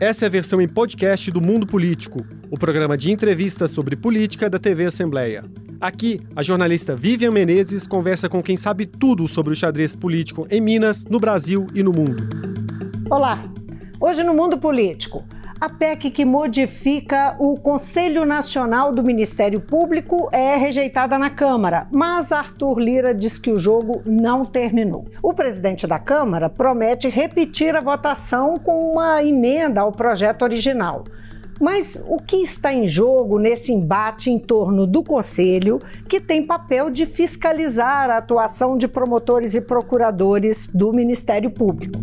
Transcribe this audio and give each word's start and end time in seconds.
Essa 0.00 0.24
é 0.24 0.28
a 0.28 0.30
versão 0.30 0.62
em 0.62 0.66
podcast 0.66 1.30
do 1.30 1.42
Mundo 1.42 1.66
Político, 1.66 2.24
o 2.50 2.56
programa 2.56 2.96
de 2.96 3.12
entrevistas 3.12 3.70
sobre 3.70 3.94
política 3.94 4.48
da 4.48 4.58
TV 4.58 4.86
Assembleia. 4.86 5.44
Aqui, 5.78 6.22
a 6.34 6.42
jornalista 6.42 6.96
Vivian 6.96 7.30
Menezes 7.30 7.86
conversa 7.86 8.26
com 8.26 8.42
quem 8.42 8.56
sabe 8.56 8.86
tudo 8.86 9.28
sobre 9.28 9.52
o 9.52 9.56
xadrez 9.56 9.94
político 9.94 10.46
em 10.50 10.58
Minas, 10.58 11.04
no 11.04 11.20
Brasil 11.20 11.66
e 11.74 11.82
no 11.82 11.92
mundo. 11.92 12.26
Olá! 13.10 13.42
Hoje 14.00 14.22
no 14.22 14.32
Mundo 14.32 14.56
Político, 14.56 15.22
a 15.60 15.68
PEC 15.68 16.10
que 16.10 16.24
modifica 16.24 17.36
o 17.38 17.54
Conselho 17.58 18.24
Nacional 18.24 18.94
do 18.94 19.04
Ministério 19.04 19.60
Público 19.60 20.30
é 20.32 20.56
rejeitada 20.56 21.18
na 21.18 21.28
Câmara, 21.28 21.86
mas 21.92 22.32
Arthur 22.32 22.78
Lira 22.78 23.14
diz 23.14 23.38
que 23.38 23.50
o 23.50 23.58
jogo 23.58 24.00
não 24.06 24.46
terminou. 24.46 25.04
O 25.22 25.34
presidente 25.34 25.86
da 25.86 25.98
Câmara 25.98 26.48
promete 26.48 27.10
repetir 27.10 27.76
a 27.76 27.80
votação 27.82 28.58
com 28.58 28.90
uma 28.92 29.22
emenda 29.22 29.82
ao 29.82 29.92
projeto 29.92 30.42
original. 30.42 31.04
Mas 31.60 32.02
o 32.08 32.16
que 32.16 32.38
está 32.38 32.72
em 32.72 32.88
jogo 32.88 33.38
nesse 33.38 33.70
embate 33.70 34.30
em 34.30 34.38
torno 34.38 34.86
do 34.86 35.04
Conselho, 35.04 35.78
que 36.08 36.18
tem 36.18 36.46
papel 36.46 36.88
de 36.88 37.04
fiscalizar 37.04 38.08
a 38.08 38.16
atuação 38.16 38.78
de 38.78 38.88
promotores 38.88 39.54
e 39.54 39.60
procuradores 39.60 40.68
do 40.68 40.90
Ministério 40.90 41.50
Público? 41.50 42.00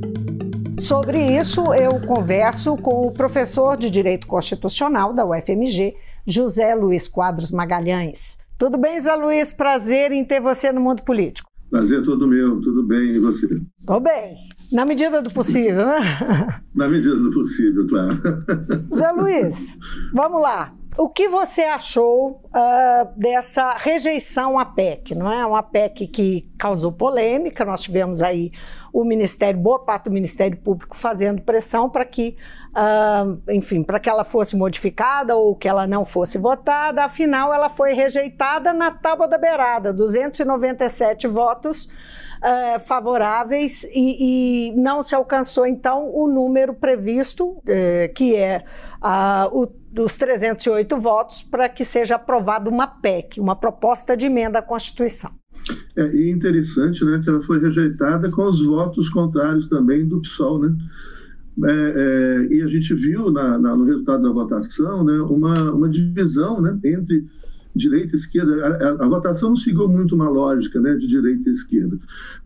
Sobre 0.80 1.38
isso, 1.38 1.74
eu 1.74 2.00
converso 2.00 2.76
com 2.78 3.08
o 3.08 3.12
professor 3.12 3.76
de 3.76 3.90
Direito 3.90 4.28
Constitucional 4.28 5.12
da 5.12 5.26
UFMG, 5.26 5.96
José 6.26 6.76
Luiz 6.76 7.08
Quadros 7.08 7.52
Magalhães. 7.52 8.38
Tudo 8.58 8.78
bem, 8.78 9.00
José 9.00 9.16
Luiz? 9.16 9.52
Prazer 9.52 10.12
em 10.12 10.24
ter 10.24 10.40
você 10.40 10.72
no 10.72 10.80
mundo 10.80 11.04
político. 11.04 11.50
Prazer 11.70 12.04
todo 12.04 12.28
meu, 12.28 12.62
tudo 12.62 12.84
bem, 12.84 13.10
e 13.10 13.20
você? 13.20 13.48
Tô 13.86 14.00
bem, 14.00 14.38
na 14.72 14.86
medida 14.86 15.22
do 15.22 15.34
possível, 15.34 15.86
né? 15.86 16.00
Na 16.74 16.88
medida 16.88 17.16
do 17.16 17.32
possível, 17.32 17.88
claro. 17.88 18.16
Zé 18.94 19.12
Luiz, 19.12 19.78
vamos 20.14 20.42
lá. 20.42 20.74
O 20.98 21.08
que 21.08 21.30
você 21.30 21.62
achou 21.62 22.42
uh, 22.46 23.08
dessa 23.16 23.74
rejeição 23.78 24.58
à 24.58 24.66
PEC? 24.66 25.14
Não 25.14 25.32
é 25.32 25.46
uma 25.46 25.62
PEC 25.62 26.08
que 26.08 26.50
causou 26.58 26.92
polêmica. 26.92 27.64
Nós 27.64 27.84
tivemos 27.84 28.20
aí 28.24 28.52
o 28.92 29.04
Ministério, 29.04 29.60
boa 29.60 29.78
parte 29.78 30.06
do 30.06 30.12
Ministério 30.12 30.58
Público 30.58 30.98
fazendo 30.98 31.44
pressão 31.44 31.88
para 31.88 32.04
que, 32.04 32.36
uh, 32.72 33.40
enfim, 33.52 33.84
para 33.84 34.00
que 34.00 34.10
ela 34.10 34.24
fosse 34.24 34.56
modificada 34.56 35.36
ou 35.36 35.56
que 35.56 35.68
ela 35.68 35.86
não 35.86 36.04
fosse 36.04 36.40
votada. 36.40 37.04
Afinal, 37.04 37.54
ela 37.54 37.70
foi 37.70 37.94
rejeitada 37.94 38.74
na 38.74 38.90
tábua 38.90 39.28
da 39.28 39.38
beirada, 39.38 39.94
297 39.94 41.28
votos 41.28 41.88
uh, 42.38 42.80
favoráveis 42.80 43.84
e, 43.94 44.70
e, 44.70 44.76
não 44.76 45.04
se 45.04 45.16
alcançou 45.16 45.66
então 45.66 46.10
o 46.14 46.28
número 46.28 46.74
previsto, 46.74 47.50
uh, 47.50 47.64
que 48.16 48.36
é 48.36 48.64
o 49.52 49.68
dos 49.98 50.18
308 50.18 51.00
votos 51.00 51.42
para 51.42 51.68
que 51.68 51.84
seja 51.84 52.16
aprovada 52.16 52.70
uma 52.70 52.88
PEC, 52.88 53.40
uma 53.40 53.56
proposta 53.56 54.16
de 54.16 54.28
emenda 54.28 54.60
à 54.60 54.62
Constituição. 54.62 55.32
É, 55.96 56.16
e 56.16 56.32
interessante 56.32 57.04
né, 57.04 57.20
que 57.24 57.30
ela 57.30 57.42
foi 57.42 57.60
rejeitada 57.60 58.30
com 58.30 58.44
os 58.44 58.64
votos 58.64 59.10
contrários 59.10 59.68
também 59.68 60.08
do 60.08 60.22
PSOL. 60.22 60.60
Né? 60.60 60.76
É, 61.66 61.72
é, 61.72 62.54
e 62.54 62.62
a 62.62 62.68
gente 62.68 62.94
viu 62.94 63.32
na, 63.32 63.58
na, 63.58 63.76
no 63.76 63.86
resultado 63.86 64.22
da 64.22 64.32
votação 64.32 65.04
né, 65.04 65.20
uma, 65.22 65.72
uma 65.72 65.90
divisão 65.90 66.62
né, 66.62 66.78
entre 66.86 67.26
direita 67.78 68.16
e 68.16 68.20
esquerda. 68.20 68.66
A, 68.66 69.06
a, 69.06 69.08
votação 69.08 69.50
não 69.50 69.56
seguiu 69.56 69.88
muito 69.88 70.16
uma 70.16 70.30
lógica 70.30 70.80
né, 70.80 70.96
de 70.96 71.08
direita 71.08 71.50
e 71.50 71.52
esquerda. 71.52 71.98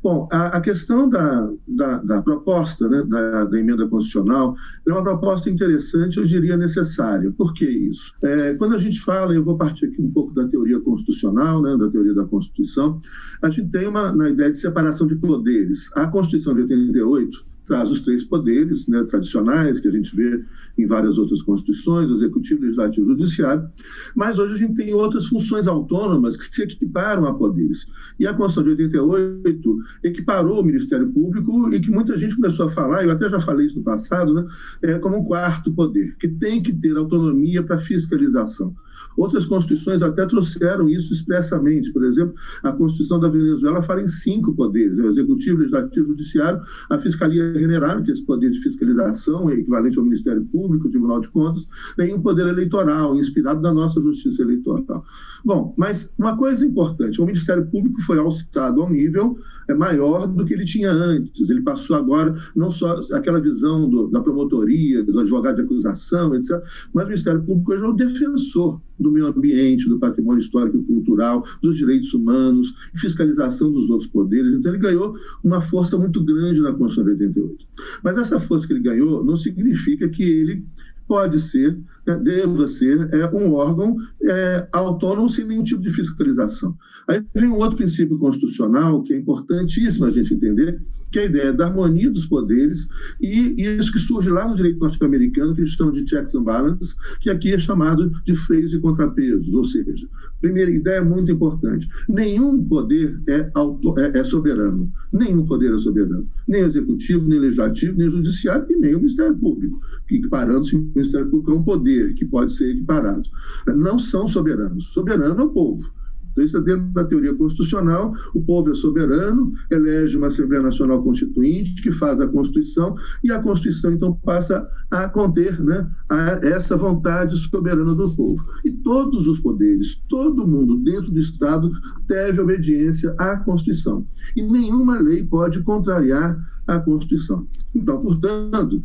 Bom, 0.03 0.27
a, 0.31 0.57
a 0.57 0.61
questão 0.61 1.09
da, 1.09 1.49
da, 1.67 1.97
da 1.97 2.21
proposta 2.21 2.87
né, 2.87 3.03
da, 3.03 3.45
da, 3.45 3.59
emenda 3.59 3.87
constitucional 3.87 4.55
é 4.85 4.91
uma 4.91 5.03
proposta 5.03 5.49
interessante, 5.49 6.17
eu 6.17 6.25
diria 6.25 6.57
necessária. 6.57 7.31
Por 7.31 7.53
que 7.53 7.65
isso? 7.65 8.13
É, 8.21 8.53
quando 8.55 8.75
a 8.75 8.79
gente 8.79 8.99
fala, 8.99 9.33
eu 9.33 9.43
vou 9.43 9.57
partir 9.57 9.85
aqui 9.85 10.01
um 10.01 10.11
pouco 10.11 10.33
da 10.33 10.47
teoria 10.47 10.79
constitucional, 10.79 11.61
né, 11.61 11.75
da 11.77 11.89
teoria 11.89 12.13
da 12.13 12.25
Constituição, 12.25 13.01
a 13.41 13.49
gente 13.49 13.69
tem 13.71 13.87
uma 13.87 14.11
na 14.11 14.29
ideia 14.29 14.51
de 14.51 14.57
separação 14.57 15.07
de 15.07 15.15
poderes. 15.15 15.89
A 15.95 16.07
Constituição 16.07 16.53
de 16.53 16.61
88 16.61 17.50
traz 17.71 17.89
os 17.89 18.01
três 18.01 18.21
poderes 18.21 18.85
né, 18.89 19.01
tradicionais 19.05 19.79
que 19.79 19.87
a 19.87 19.91
gente 19.91 20.13
vê 20.13 20.43
em 20.77 20.85
várias 20.85 21.17
outras 21.17 21.41
constituições, 21.41 22.11
executivo, 22.11 22.63
legislativo 22.63 23.05
judiciário, 23.05 23.65
mas 24.13 24.37
hoje 24.37 24.55
a 24.55 24.57
gente 24.57 24.75
tem 24.75 24.93
outras 24.93 25.27
funções 25.27 25.69
autônomas 25.69 26.35
que 26.35 26.43
se 26.43 26.63
equiparam 26.63 27.25
a 27.25 27.33
poderes. 27.33 27.87
E 28.19 28.27
a 28.27 28.33
Constituição 28.33 28.75
de 28.75 28.83
88 28.83 29.79
equiparou 30.03 30.59
o 30.59 30.65
Ministério 30.65 31.09
Público 31.13 31.73
e 31.73 31.79
que 31.79 31.89
muita 31.89 32.17
gente 32.17 32.35
começou 32.35 32.65
a 32.65 32.69
falar, 32.69 33.05
eu 33.05 33.11
até 33.11 33.29
já 33.29 33.39
falei 33.39 33.67
isso 33.67 33.77
no 33.77 33.83
passado, 33.85 34.33
né, 34.33 34.45
é, 34.81 34.99
como 34.99 35.19
um 35.19 35.23
quarto 35.23 35.71
poder, 35.71 36.17
que 36.17 36.27
tem 36.27 36.61
que 36.61 36.73
ter 36.73 36.97
autonomia 36.97 37.63
para 37.63 37.77
fiscalização. 37.77 38.75
Outras 39.17 39.45
constituições 39.45 40.01
até 40.01 40.25
trouxeram 40.25 40.89
isso 40.89 41.13
expressamente. 41.13 41.91
Por 41.91 42.03
exemplo, 42.03 42.33
a 42.63 42.71
Constituição 42.71 43.19
da 43.19 43.27
Venezuela 43.27 43.81
fala 43.83 44.01
em 44.01 44.07
cinco 44.07 44.53
poderes: 44.53 44.97
o 44.97 45.07
Executivo, 45.07 45.59
Legislativo, 45.59 46.07
Judiciário, 46.07 46.61
a 46.89 46.97
Fiscalia 46.97 47.53
General, 47.53 48.01
que 48.01 48.11
é 48.11 48.13
esse 48.13 48.23
poder 48.23 48.51
de 48.51 48.59
fiscalização, 48.59 49.49
é 49.49 49.55
equivalente 49.55 49.97
ao 49.97 50.05
Ministério 50.05 50.43
Público, 50.45 50.87
o 50.87 50.91
Tribunal 50.91 51.21
de 51.21 51.29
Contas, 51.29 51.67
tem 51.95 52.13
um 52.13 52.21
poder 52.21 52.47
eleitoral, 52.47 53.15
inspirado 53.15 53.61
na 53.61 53.73
nossa 53.73 53.99
justiça 54.01 54.41
eleitoral. 54.41 55.05
Bom, 55.43 55.73
mas 55.77 56.13
uma 56.17 56.37
coisa 56.37 56.65
importante: 56.65 57.21
o 57.21 57.25
Ministério 57.25 57.65
Público 57.67 58.01
foi 58.01 58.17
alçado 58.17 58.81
ao 58.81 58.89
nível 58.89 59.37
é 59.67 59.73
maior 59.73 60.27
do 60.27 60.45
que 60.45 60.53
ele 60.53 60.65
tinha 60.65 60.91
antes. 60.91 61.49
Ele 61.49 61.61
passou 61.61 61.95
agora 61.95 62.35
não 62.55 62.71
só 62.71 62.99
aquela 63.13 63.39
visão 63.39 63.89
do, 63.89 64.07
da 64.07 64.21
promotoria, 64.21 65.03
do 65.03 65.19
advogado 65.19 65.55
de 65.55 65.61
acusação, 65.61 66.35
etc., 66.35 66.61
mas 66.93 67.05
o 67.05 67.07
Ministério 67.07 67.43
Público 67.43 67.73
hoje 67.73 67.83
é 67.83 67.87
um 67.87 67.95
defensor 67.95 68.81
do 69.01 69.11
meio 69.11 69.27
ambiente, 69.27 69.89
do 69.89 69.99
patrimônio 69.99 70.41
histórico 70.41 70.77
e 70.77 70.83
cultural, 70.83 71.45
dos 71.61 71.77
direitos 71.77 72.13
humanos, 72.13 72.73
fiscalização 72.95 73.71
dos 73.71 73.89
outros 73.89 74.09
poderes. 74.09 74.53
Então, 74.53 74.71
ele 74.71 74.81
ganhou 74.81 75.15
uma 75.43 75.61
força 75.61 75.97
muito 75.97 76.23
grande 76.23 76.61
na 76.61 76.73
Constituição 76.73 77.03
de 77.15 77.23
88. 77.23 77.65
Mas 78.03 78.17
essa 78.17 78.39
força 78.39 78.67
que 78.67 78.73
ele 78.73 78.81
ganhou 78.81 79.23
não 79.23 79.35
significa 79.35 80.07
que 80.09 80.23
ele 80.23 80.63
pode 81.07 81.39
ser, 81.41 81.77
deva 82.15 82.67
ser, 82.67 83.09
é, 83.13 83.27
um 83.35 83.53
órgão 83.53 83.97
é, 84.23 84.67
autônomo 84.71 85.29
sem 85.29 85.45
nenhum 85.45 85.63
tipo 85.63 85.81
de 85.81 85.91
fiscalização. 85.91 86.75
Aí 87.07 87.23
vem 87.33 87.49
um 87.49 87.57
outro 87.57 87.77
princípio 87.77 88.17
constitucional 88.17 89.03
que 89.03 89.13
é 89.13 89.17
importantíssimo 89.17 90.05
a 90.05 90.09
gente 90.09 90.33
entender, 90.33 90.79
que 91.11 91.19
é 91.19 91.23
a 91.23 91.25
ideia 91.25 91.53
da 91.53 91.67
harmonia 91.67 92.09
dos 92.09 92.25
poderes 92.25 92.87
e 93.19 93.61
isso 93.61 93.91
que 93.91 93.99
surge 93.99 94.29
lá 94.29 94.47
no 94.47 94.55
direito 94.55 94.79
norte-americano, 94.79 95.53
que 95.53 95.61
eles 95.61 95.71
chamam 95.71 95.93
de 95.93 96.07
checks 96.07 96.33
and 96.35 96.43
balances, 96.43 96.95
que 97.19 97.29
aqui 97.29 97.53
é 97.53 97.59
chamado 97.59 98.11
de 98.23 98.35
freios 98.35 98.73
e 98.73 98.79
contrapesos, 98.79 99.53
ou 99.53 99.65
seja, 99.65 100.07
primeira 100.39 100.71
ideia 100.71 101.03
muito 101.03 101.31
importante, 101.31 101.87
nenhum 102.07 102.63
poder 102.63 103.19
é, 103.27 103.51
auto, 103.53 103.93
é, 103.99 104.19
é 104.19 104.23
soberano, 104.23 104.91
nenhum 105.11 105.45
poder 105.45 105.75
é 105.75 105.79
soberano, 105.79 106.25
nem 106.47 106.63
executivo, 106.63 107.27
nem 107.27 107.39
legislativo, 107.39 107.97
nem 107.97 108.09
judiciário 108.09 108.65
e 108.69 108.75
nem 108.77 108.95
o 108.95 108.99
Ministério 108.99 109.37
Público, 109.37 109.81
que 110.07 110.15
equiparando-se 110.15 110.75
o 110.75 110.91
Ministério 110.95 111.29
Público 111.29 111.51
é 111.51 111.55
um 111.55 111.63
poder 111.63 112.00
que 112.13 112.25
pode 112.25 112.53
ser 112.53 112.71
equiparado. 112.71 113.23
Não 113.67 113.97
são 113.97 114.27
soberanos, 114.27 114.87
soberano 114.87 115.41
é 115.41 115.43
o 115.43 115.49
povo. 115.49 116.01
Então, 116.31 116.43
isso 116.43 116.57
é 116.57 116.61
dentro 116.61 116.85
da 116.93 117.03
teoria 117.05 117.33
constitucional. 117.35 118.13
O 118.33 118.41
povo 118.41 118.71
é 118.71 118.75
soberano, 118.75 119.51
elege 119.69 120.17
uma 120.17 120.27
Assembleia 120.27 120.63
Nacional 120.63 121.03
Constituinte, 121.03 121.81
que 121.81 121.91
faz 121.91 122.21
a 122.21 122.27
Constituição, 122.27 122.95
e 123.23 123.31
a 123.31 123.41
Constituição, 123.41 123.91
então, 123.91 124.13
passa 124.23 124.67
a 124.89 125.09
conter 125.09 125.61
né, 125.61 125.89
a 126.09 126.39
essa 126.43 126.77
vontade 126.77 127.37
soberana 127.37 127.93
do 127.93 128.09
povo. 128.15 128.41
E 128.63 128.71
todos 128.71 129.27
os 129.27 129.39
poderes, 129.39 130.01
todo 130.09 130.47
mundo 130.47 130.77
dentro 130.77 131.11
do 131.11 131.19
Estado 131.19 131.71
deve 132.07 132.41
obediência 132.41 133.13
à 133.17 133.37
Constituição. 133.37 134.05
E 134.35 134.41
nenhuma 134.41 134.99
lei 134.99 135.23
pode 135.25 135.61
contrariar 135.63 136.37
a 136.67 136.79
Constituição. 136.79 137.47
Então, 137.75 138.01
portanto, 138.01 138.81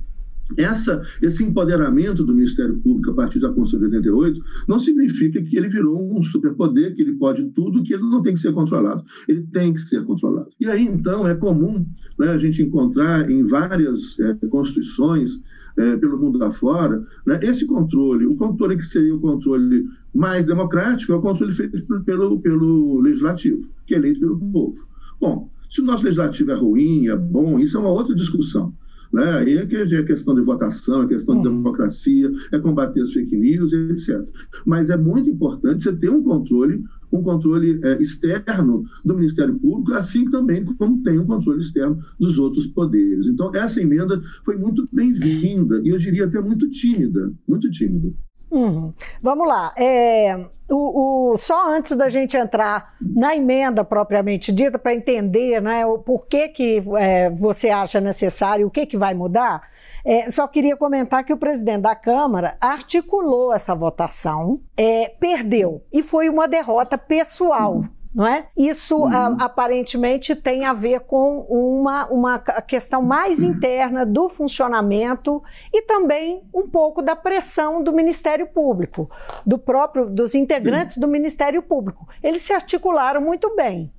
essa, 0.56 1.02
esse 1.20 1.42
empoderamento 1.42 2.24
do 2.24 2.34
Ministério 2.34 2.76
Público 2.78 3.10
a 3.10 3.14
partir 3.14 3.40
da 3.40 3.52
Constituição 3.52 3.90
de 3.90 4.08
88 4.08 4.40
não 4.68 4.78
significa 4.78 5.42
que 5.42 5.56
ele 5.56 5.68
virou 5.68 6.16
um 6.16 6.22
superpoder, 6.22 6.94
que 6.94 7.02
ele 7.02 7.14
pode 7.14 7.44
tudo, 7.50 7.82
que 7.82 7.94
ele 7.94 8.04
não 8.04 8.22
tem 8.22 8.34
que 8.34 8.40
ser 8.40 8.52
controlado. 8.52 9.04
Ele 9.26 9.42
tem 9.52 9.72
que 9.72 9.80
ser 9.80 10.04
controlado. 10.04 10.48
E 10.60 10.68
aí, 10.68 10.84
então, 10.84 11.26
é 11.26 11.34
comum 11.34 11.84
né, 12.18 12.28
a 12.28 12.38
gente 12.38 12.62
encontrar 12.62 13.28
em 13.30 13.46
várias 13.46 14.18
é, 14.20 14.34
constituições 14.46 15.42
é, 15.76 15.96
pelo 15.96 16.18
mundo 16.18 16.42
afora 16.42 17.04
né, 17.26 17.40
esse 17.42 17.66
controle. 17.66 18.26
O 18.26 18.36
controle 18.36 18.76
que 18.76 18.86
seria 18.86 19.14
o 19.14 19.20
controle 19.20 19.84
mais 20.14 20.46
democrático 20.46 21.12
é 21.12 21.16
o 21.16 21.22
controle 21.22 21.52
feito 21.52 21.82
pelo, 22.04 22.40
pelo 22.40 23.00
legislativo, 23.00 23.60
que 23.86 23.94
é 23.94 23.98
eleito 23.98 24.20
pelo 24.20 24.38
povo. 24.38 24.88
Bom, 25.20 25.50
se 25.70 25.80
o 25.80 25.84
nosso 25.84 26.04
legislativo 26.04 26.52
é 26.52 26.54
ruim, 26.54 27.08
é 27.08 27.16
bom, 27.16 27.58
isso 27.58 27.76
é 27.76 27.80
uma 27.80 27.90
outra 27.90 28.14
discussão. 28.14 28.72
Né? 29.12 29.38
Aí 29.38 29.58
é, 29.58 29.66
que 29.66 29.76
é 29.76 30.02
questão 30.02 30.34
de 30.34 30.40
votação, 30.42 31.02
é 31.02 31.08
questão 31.08 31.40
de 31.40 31.48
é. 31.48 31.50
democracia, 31.50 32.30
é 32.52 32.58
combater 32.58 33.02
as 33.02 33.12
fake 33.12 33.36
news, 33.36 33.72
etc. 33.72 34.24
Mas 34.64 34.90
é 34.90 34.96
muito 34.96 35.30
importante 35.30 35.82
você 35.82 35.96
ter 35.96 36.10
um 36.10 36.22
controle 36.22 36.82
um 37.12 37.22
controle 37.22 37.80
é, 37.84 38.02
externo 38.02 38.84
do 39.04 39.14
Ministério 39.14 39.56
Público, 39.58 39.94
assim 39.94 40.28
também 40.30 40.64
como 40.64 41.02
tem 41.02 41.18
um 41.18 41.26
controle 41.26 41.60
externo 41.60 42.02
dos 42.18 42.38
outros 42.38 42.66
poderes. 42.66 43.28
Então, 43.28 43.54
essa 43.54 43.80
emenda 43.80 44.20
foi 44.44 44.56
muito 44.56 44.88
bem-vinda 44.92 45.80
e 45.84 45.88
eu 45.88 45.98
diria 45.98 46.24
até 46.24 46.40
muito 46.40 46.68
tímida, 46.70 47.32
muito 47.46 47.70
tímida. 47.70 48.12
Uhum. 48.50 48.92
Vamos 49.20 49.46
lá. 49.48 49.72
É, 49.76 50.36
o, 50.68 51.32
o, 51.32 51.36
só 51.36 51.70
antes 51.70 51.96
da 51.96 52.08
gente 52.08 52.36
entrar 52.36 52.94
na 53.00 53.34
emenda 53.34 53.84
propriamente 53.84 54.52
dita, 54.52 54.78
para 54.78 54.94
entender 54.94 55.60
né, 55.60 55.84
o 55.86 55.98
porquê 55.98 56.48
que 56.48 56.82
é, 56.98 57.30
você 57.30 57.70
acha 57.70 58.00
necessário, 58.00 58.66
o 58.66 58.70
que, 58.70 58.86
que 58.86 58.96
vai 58.96 59.14
mudar, 59.14 59.62
é, 60.04 60.30
só 60.30 60.46
queria 60.46 60.76
comentar 60.76 61.24
que 61.24 61.32
o 61.32 61.36
presidente 61.36 61.82
da 61.82 61.94
Câmara 61.94 62.56
articulou 62.60 63.52
essa 63.52 63.74
votação, 63.74 64.60
é, 64.76 65.08
perdeu, 65.08 65.82
e 65.92 66.02
foi 66.02 66.28
uma 66.28 66.46
derrota 66.46 66.96
pessoal 66.96 67.84
não 68.16 68.26
é? 68.26 68.46
Isso 68.56 68.96
uhum. 68.96 69.14
a, 69.14 69.26
aparentemente 69.44 70.34
tem 70.34 70.64
a 70.64 70.72
ver 70.72 71.00
com 71.00 71.40
uma, 71.50 72.06
uma 72.06 72.38
questão 72.38 73.02
mais 73.02 73.42
interna 73.42 74.06
do 74.06 74.30
funcionamento 74.30 75.42
e 75.70 75.82
também 75.82 76.42
um 76.52 76.66
pouco 76.66 77.02
da 77.02 77.14
pressão 77.14 77.82
do 77.82 77.92
Ministério 77.92 78.46
Público, 78.46 79.10
do 79.44 79.58
próprio 79.58 80.08
dos 80.08 80.34
integrantes 80.34 80.96
do 80.96 81.06
Ministério 81.06 81.62
Público. 81.62 82.08
Eles 82.22 82.40
se 82.40 82.54
articularam 82.54 83.20
muito 83.20 83.54
bem. 83.54 83.92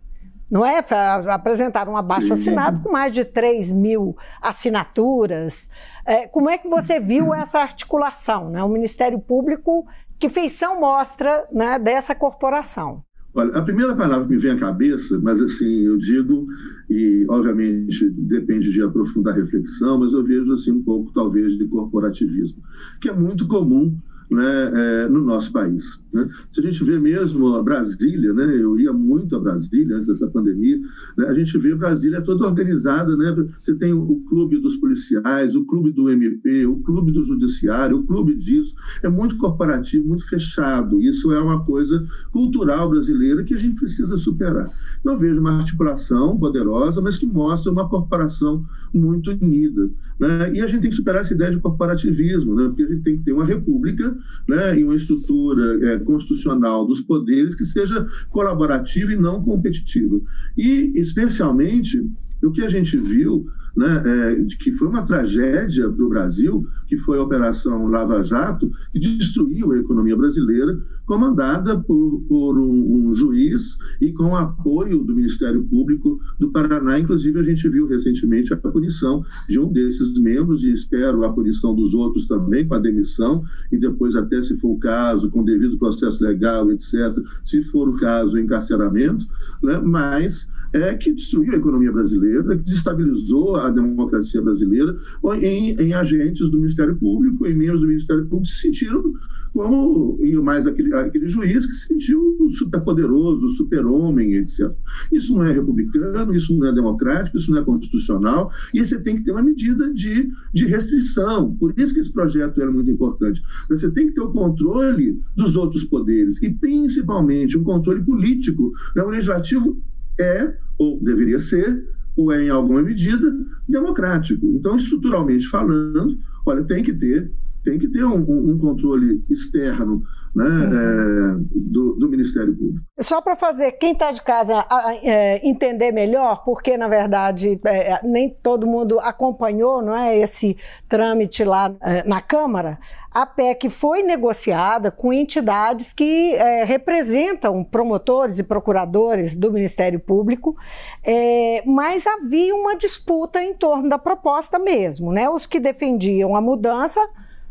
Não 0.50 0.66
é? 0.66 0.84
Apresentaram 1.30 1.92
um 1.92 1.98
abaixo 1.98 2.34
assinado 2.34 2.81
com 2.81 2.90
mais 2.90 3.14
de 3.14 3.24
3 3.24 3.72
mil 3.72 4.18
assinaturas. 4.42 5.69
É, 6.04 6.25
como 6.25 6.50
é 6.50 6.58
que 6.58 6.68
você 6.68 7.00
viu 7.00 7.36
essa 7.36 7.60
articulação? 7.60 8.50
Né? 8.50 8.64
O 8.64 8.69
Ministério 8.69 9.19
Público, 9.19 9.86
que 10.18 10.28
feição 10.28 10.80
mostra 10.80 11.46
né, 11.52 11.78
dessa 11.78 12.16
corporação? 12.16 13.04
Olha, 13.38 13.51
a 13.51 13.62
primeira 13.62 13.95
palavra 13.95 14.25
que 14.25 14.34
me 14.34 14.39
vem 14.39 14.50
à 14.50 14.57
cabeça, 14.57 15.19
mas 15.22 15.39
assim, 15.39 15.81
eu 15.81 15.95
digo, 15.95 16.48
e 16.89 17.24
obviamente 17.30 18.10
depende 18.10 18.72
de 18.72 18.81
aprofundar 18.81 19.31
a 19.31 19.38
reflexão, 19.38 20.00
mas 20.00 20.12
eu 20.12 20.24
vejo 20.24 20.51
assim 20.51 20.72
um 20.72 20.81
pouco, 20.81 21.13
talvez, 21.13 21.56
de 21.56 21.68
corporativismo, 21.68 22.57
que 23.00 23.07
é 23.07 23.13
muito 23.13 23.48
comum 23.48 23.95
né, 24.29 24.71
é, 24.74 25.09
no 25.09 25.24
nosso 25.24 25.51
país. 25.51 26.03
Né? 26.13 26.29
Se 26.51 26.59
a 26.59 26.63
gente 26.63 26.83
vê 26.83 27.00
mesmo 27.00 27.56
a 27.56 27.63
Brasília, 27.63 28.33
né, 28.33 28.45
eu 28.56 28.79
ia 28.79 28.91
muito 28.91 29.35
a 29.35 29.39
Brasília 29.39 29.95
antes 29.95 30.07
dessa 30.07 30.27
pandemia, 30.27 30.79
né, 31.18 31.27
a 31.27 31.33
gente 31.33 31.57
vê 31.57 31.74
Brasília 31.74 32.21
toda 32.21 32.45
organizada. 32.45 33.15
Né? 33.15 33.47
Você 33.59 33.75
tem 33.75 33.94
o, 33.94 34.18
clube 34.27 34.59
dos 34.59 34.75
policiais, 34.77 35.56
o 35.56 35.65
clube 35.65 35.91
do 35.91 36.09
MP, 36.09 36.65
o 36.65 36.77
clube 36.77 37.12
do 37.12 37.24
judiciário, 37.24 37.97
o 37.97 38.03
clube 38.03 38.35
disso. 38.35 38.75
É 39.01 39.09
muito 39.09 39.38
corporativo, 39.38 40.07
muito 40.07 40.27
fechado. 40.27 41.01
Isso 41.01 41.31
é 41.31 41.39
uma 41.39 41.63
coisa 41.63 42.06
cultural 42.31 42.89
brasileira 42.89 43.44
que 43.44 43.53
a 43.53 43.59
gente 43.59 43.75
precisa 43.75 44.18
superar. 44.18 44.69
Então, 45.00 45.13
eu 45.13 45.19
vejo 45.19 45.39
uma 45.39 45.59
articulação 45.59 46.38
poderosa, 46.38 47.01
mas 47.01 47.18
que 47.18 47.25
mostra 47.25 47.71
uma 47.71 47.88
corporação 47.88 48.65
muito 48.94 49.31
unida. 49.31 49.89
Né? 50.19 50.53
E 50.56 50.62
a 50.62 50.68
gente 50.68 50.81
tem 50.81 50.89
que 50.89 50.95
superar 50.95 51.21
essa 51.21 51.33
ideia 51.33 51.51
de 51.51 51.62
corporativismo, 51.62 52.56
né? 52.56 52.68
porque 52.68 52.83
a 52.83 52.88
gente 52.88 53.03
tem 53.03 53.18
que 53.18 53.23
ter 53.23 53.33
uma 53.33 53.45
república 53.45 54.17
né, 54.48 54.80
e 54.80 54.84
uma 54.84 54.96
estrutura 54.96 55.94
é, 55.94 56.00
constitucional 56.00 56.86
dos 56.86 57.02
poderes 57.02 57.56
que 57.56 57.64
seja 57.64 58.06
colaborativa 58.30 59.12
e 59.12 59.18
não 59.18 59.44
competitiva. 59.44 60.19
E, 60.58 60.92
especialmente, 60.96 62.00
o 62.44 62.52
que 62.52 62.62
a 62.62 62.69
gente 62.69 62.98
viu 62.98 63.48
né, 63.77 64.03
é, 64.06 64.44
que 64.59 64.71
foi 64.71 64.88
uma 64.88 65.03
tragédia 65.03 65.88
para 65.88 66.03
o 66.03 66.09
Brasil, 66.09 66.68
que 66.88 66.97
foi 66.97 67.19
a 67.19 67.21
Operação 67.21 67.85
Lava 67.88 68.24
Jato, 68.24 68.71
que 68.91 69.00
destruiu 69.00 69.71
a 69.71 69.77
economia 69.77 70.18
brasileira, 70.18 70.81
comandada 71.06 71.79
por, 71.79 72.21
por 72.27 72.59
um, 72.59 73.07
um, 73.07 73.13
juiz 73.13 73.77
e 74.01 74.12
com 74.12 74.35
apoio 74.35 75.03
do 75.03 75.15
Ministério 75.15 75.63
Público 75.65 76.19
do 76.39 76.51
Paraná. 76.51 77.00
Inclusive, 77.00 77.39
a 77.39 77.44
gente 77.44 77.69
viu 77.69 77.88
recentemente 77.88 78.51
a 78.51 78.57
punição 78.57 79.24
de 79.47 79.59
um 79.59 79.71
desses 79.71 80.19
membros 80.19 80.63
e 80.63 80.73
espero 80.73 81.23
a 81.23 81.31
punição 81.31 81.75
dos 81.75 81.94
outros 81.94 82.27
também, 82.27 82.68
com 82.68 82.73
a 82.73 82.80
demissão 82.80 83.44
e 83.71 83.77
depois, 83.77 84.15
até 84.15 84.41
se 84.41 84.57
for 84.57 84.71
o 84.71 84.80
caso, 84.80 85.30
com 85.30 85.45
devido 85.45 85.77
processo 85.77 86.21
legal, 86.21 86.71
etc., 86.71 87.15
se 87.45 87.63
for 87.63 87.88
o 87.88 87.94
caso, 87.94 88.38
encarceramento. 88.38 89.25
Né? 89.63 89.80
Mas 89.80 90.51
é, 90.74 90.96
que 90.96 91.14
destruiu 91.14 91.54
a 91.54 91.58
economia 91.58 91.92
brasileira, 91.92 92.58
que 92.58 92.64
desestabilizou 92.64 93.56
a 93.56 93.69
democracia 93.69 94.42
brasileira, 94.42 94.98
em, 95.42 95.75
em 95.75 95.94
agentes 95.94 96.50
do 96.50 96.58
Ministério 96.58 96.96
Público, 96.98 97.46
em 97.46 97.56
membros 97.56 97.81
do 97.81 97.88
Ministério 97.88 98.25
Público, 98.25 98.48
se 98.48 98.62
sentiram 98.62 99.14
como, 99.54 100.19
e 100.22 100.36
mais 100.36 100.68
aquele, 100.68 100.94
aquele 100.94 101.28
juiz 101.28 101.66
que 101.66 101.74
se 101.74 101.88
sentiu 101.88 102.38
superpoderoso, 102.52 103.50
super-homem, 103.52 104.36
etc. 104.36 104.72
Isso 105.12 105.34
não 105.34 105.46
é 105.46 105.52
republicano, 105.52 106.36
isso 106.36 106.56
não 106.56 106.68
é 106.68 106.74
democrático, 106.74 107.38
isso 107.38 107.52
não 107.52 107.60
é 107.60 107.66
constitucional, 107.66 108.52
e 108.74 108.86
você 108.86 109.02
tem 109.02 109.16
que 109.16 109.24
ter 109.24 109.31
uma 109.31 109.42
medida 109.42 109.92
de, 109.94 110.30
de 110.54 110.66
restrição. 110.66 111.56
Por 111.56 111.74
isso 111.78 111.94
que 111.94 112.02
esse 112.02 112.14
projeto 112.14 112.62
era 112.62 112.72
muito 112.72 112.92
importante. 112.92 113.42
Você 113.69 113.90
tem 113.92 114.08
que 114.08 114.14
ter 114.14 114.22
o 114.22 114.31
controle 114.31 115.19
dos 115.36 115.56
outros 115.56 115.84
poderes, 115.84 116.42
e 116.44 116.54
principalmente 116.54 117.58
um 117.58 117.64
controle 117.64 118.04
político. 118.04 118.72
Né? 118.96 119.04
O 119.04 119.10
legislativo 119.10 119.81
é, 120.19 120.54
ou 120.78 121.00
deveria 121.02 121.40
ser, 121.40 121.88
ou 122.16 122.31
é 122.31 122.44
em 122.44 122.50
alguma 122.50 122.81
medida, 122.81 123.34
democrático. 123.68 124.46
Então, 124.48 124.75
estruturalmente 124.75 125.48
falando, 125.48 126.18
olha, 126.46 126.64
tem 126.64 126.84
que 126.84 126.94
ter, 126.94 127.31
tem 127.64 127.78
que 127.78 127.88
ter 127.90 128.04
um, 128.04 128.52
um 128.52 128.58
controle 128.58 129.24
externo 129.30 130.04
né, 130.38 130.45
uhum. 130.45 131.36
é, 131.36 131.45
do, 131.56 131.95
do, 131.95 132.10
Ministério 132.10 132.56
Público. 132.56 132.86
Só 133.00 133.19
para 133.22 133.36
fazer 133.36 133.72
quem 133.74 133.94
está 133.94 134.12
de 134.12 134.22
casa 134.22 134.63
é, 135.01 135.48
entender 135.48 135.92
melhor, 135.92 136.44
porque 136.45 136.78
na 136.78 136.88
verdade 136.88 137.57
é, 137.66 138.00
nem 138.04 138.30
todo 138.30 138.68
mundo 138.68 139.00
acompanhou 139.00 139.81
não 139.81 139.95
é, 139.95 140.16
esse 140.16 140.56
trâmite 140.88 141.44
lá 141.44 141.74
é, 141.81 142.07
na 142.07 142.22
Câmara, 142.22 142.78
a 143.12 143.25
PEC 143.25 143.68
foi 143.68 144.04
negociada 144.04 144.92
com 144.92 145.12
entidades 145.12 145.92
que 145.92 146.36
é, 146.36 146.63
representam 146.63 147.63
promotores 147.63 148.38
e 148.38 148.44
procuradores 148.44 149.36
do 149.36 149.51
Ministério 149.51 150.00
Público, 150.00 150.56
é, 151.04 151.63
mas 151.66 152.06
havia 152.06 152.54
uma 152.54 152.75
disputa 152.75 153.42
em 153.42 153.56
torno 153.56 153.90
da 153.90 153.98
proposta 153.98 154.60
mesmo. 154.60 155.12
Né? 155.12 155.28
Os 155.28 155.48
que 155.48 155.60
defendiam 155.60 156.36
a 156.36 156.42
mudança 156.42 157.00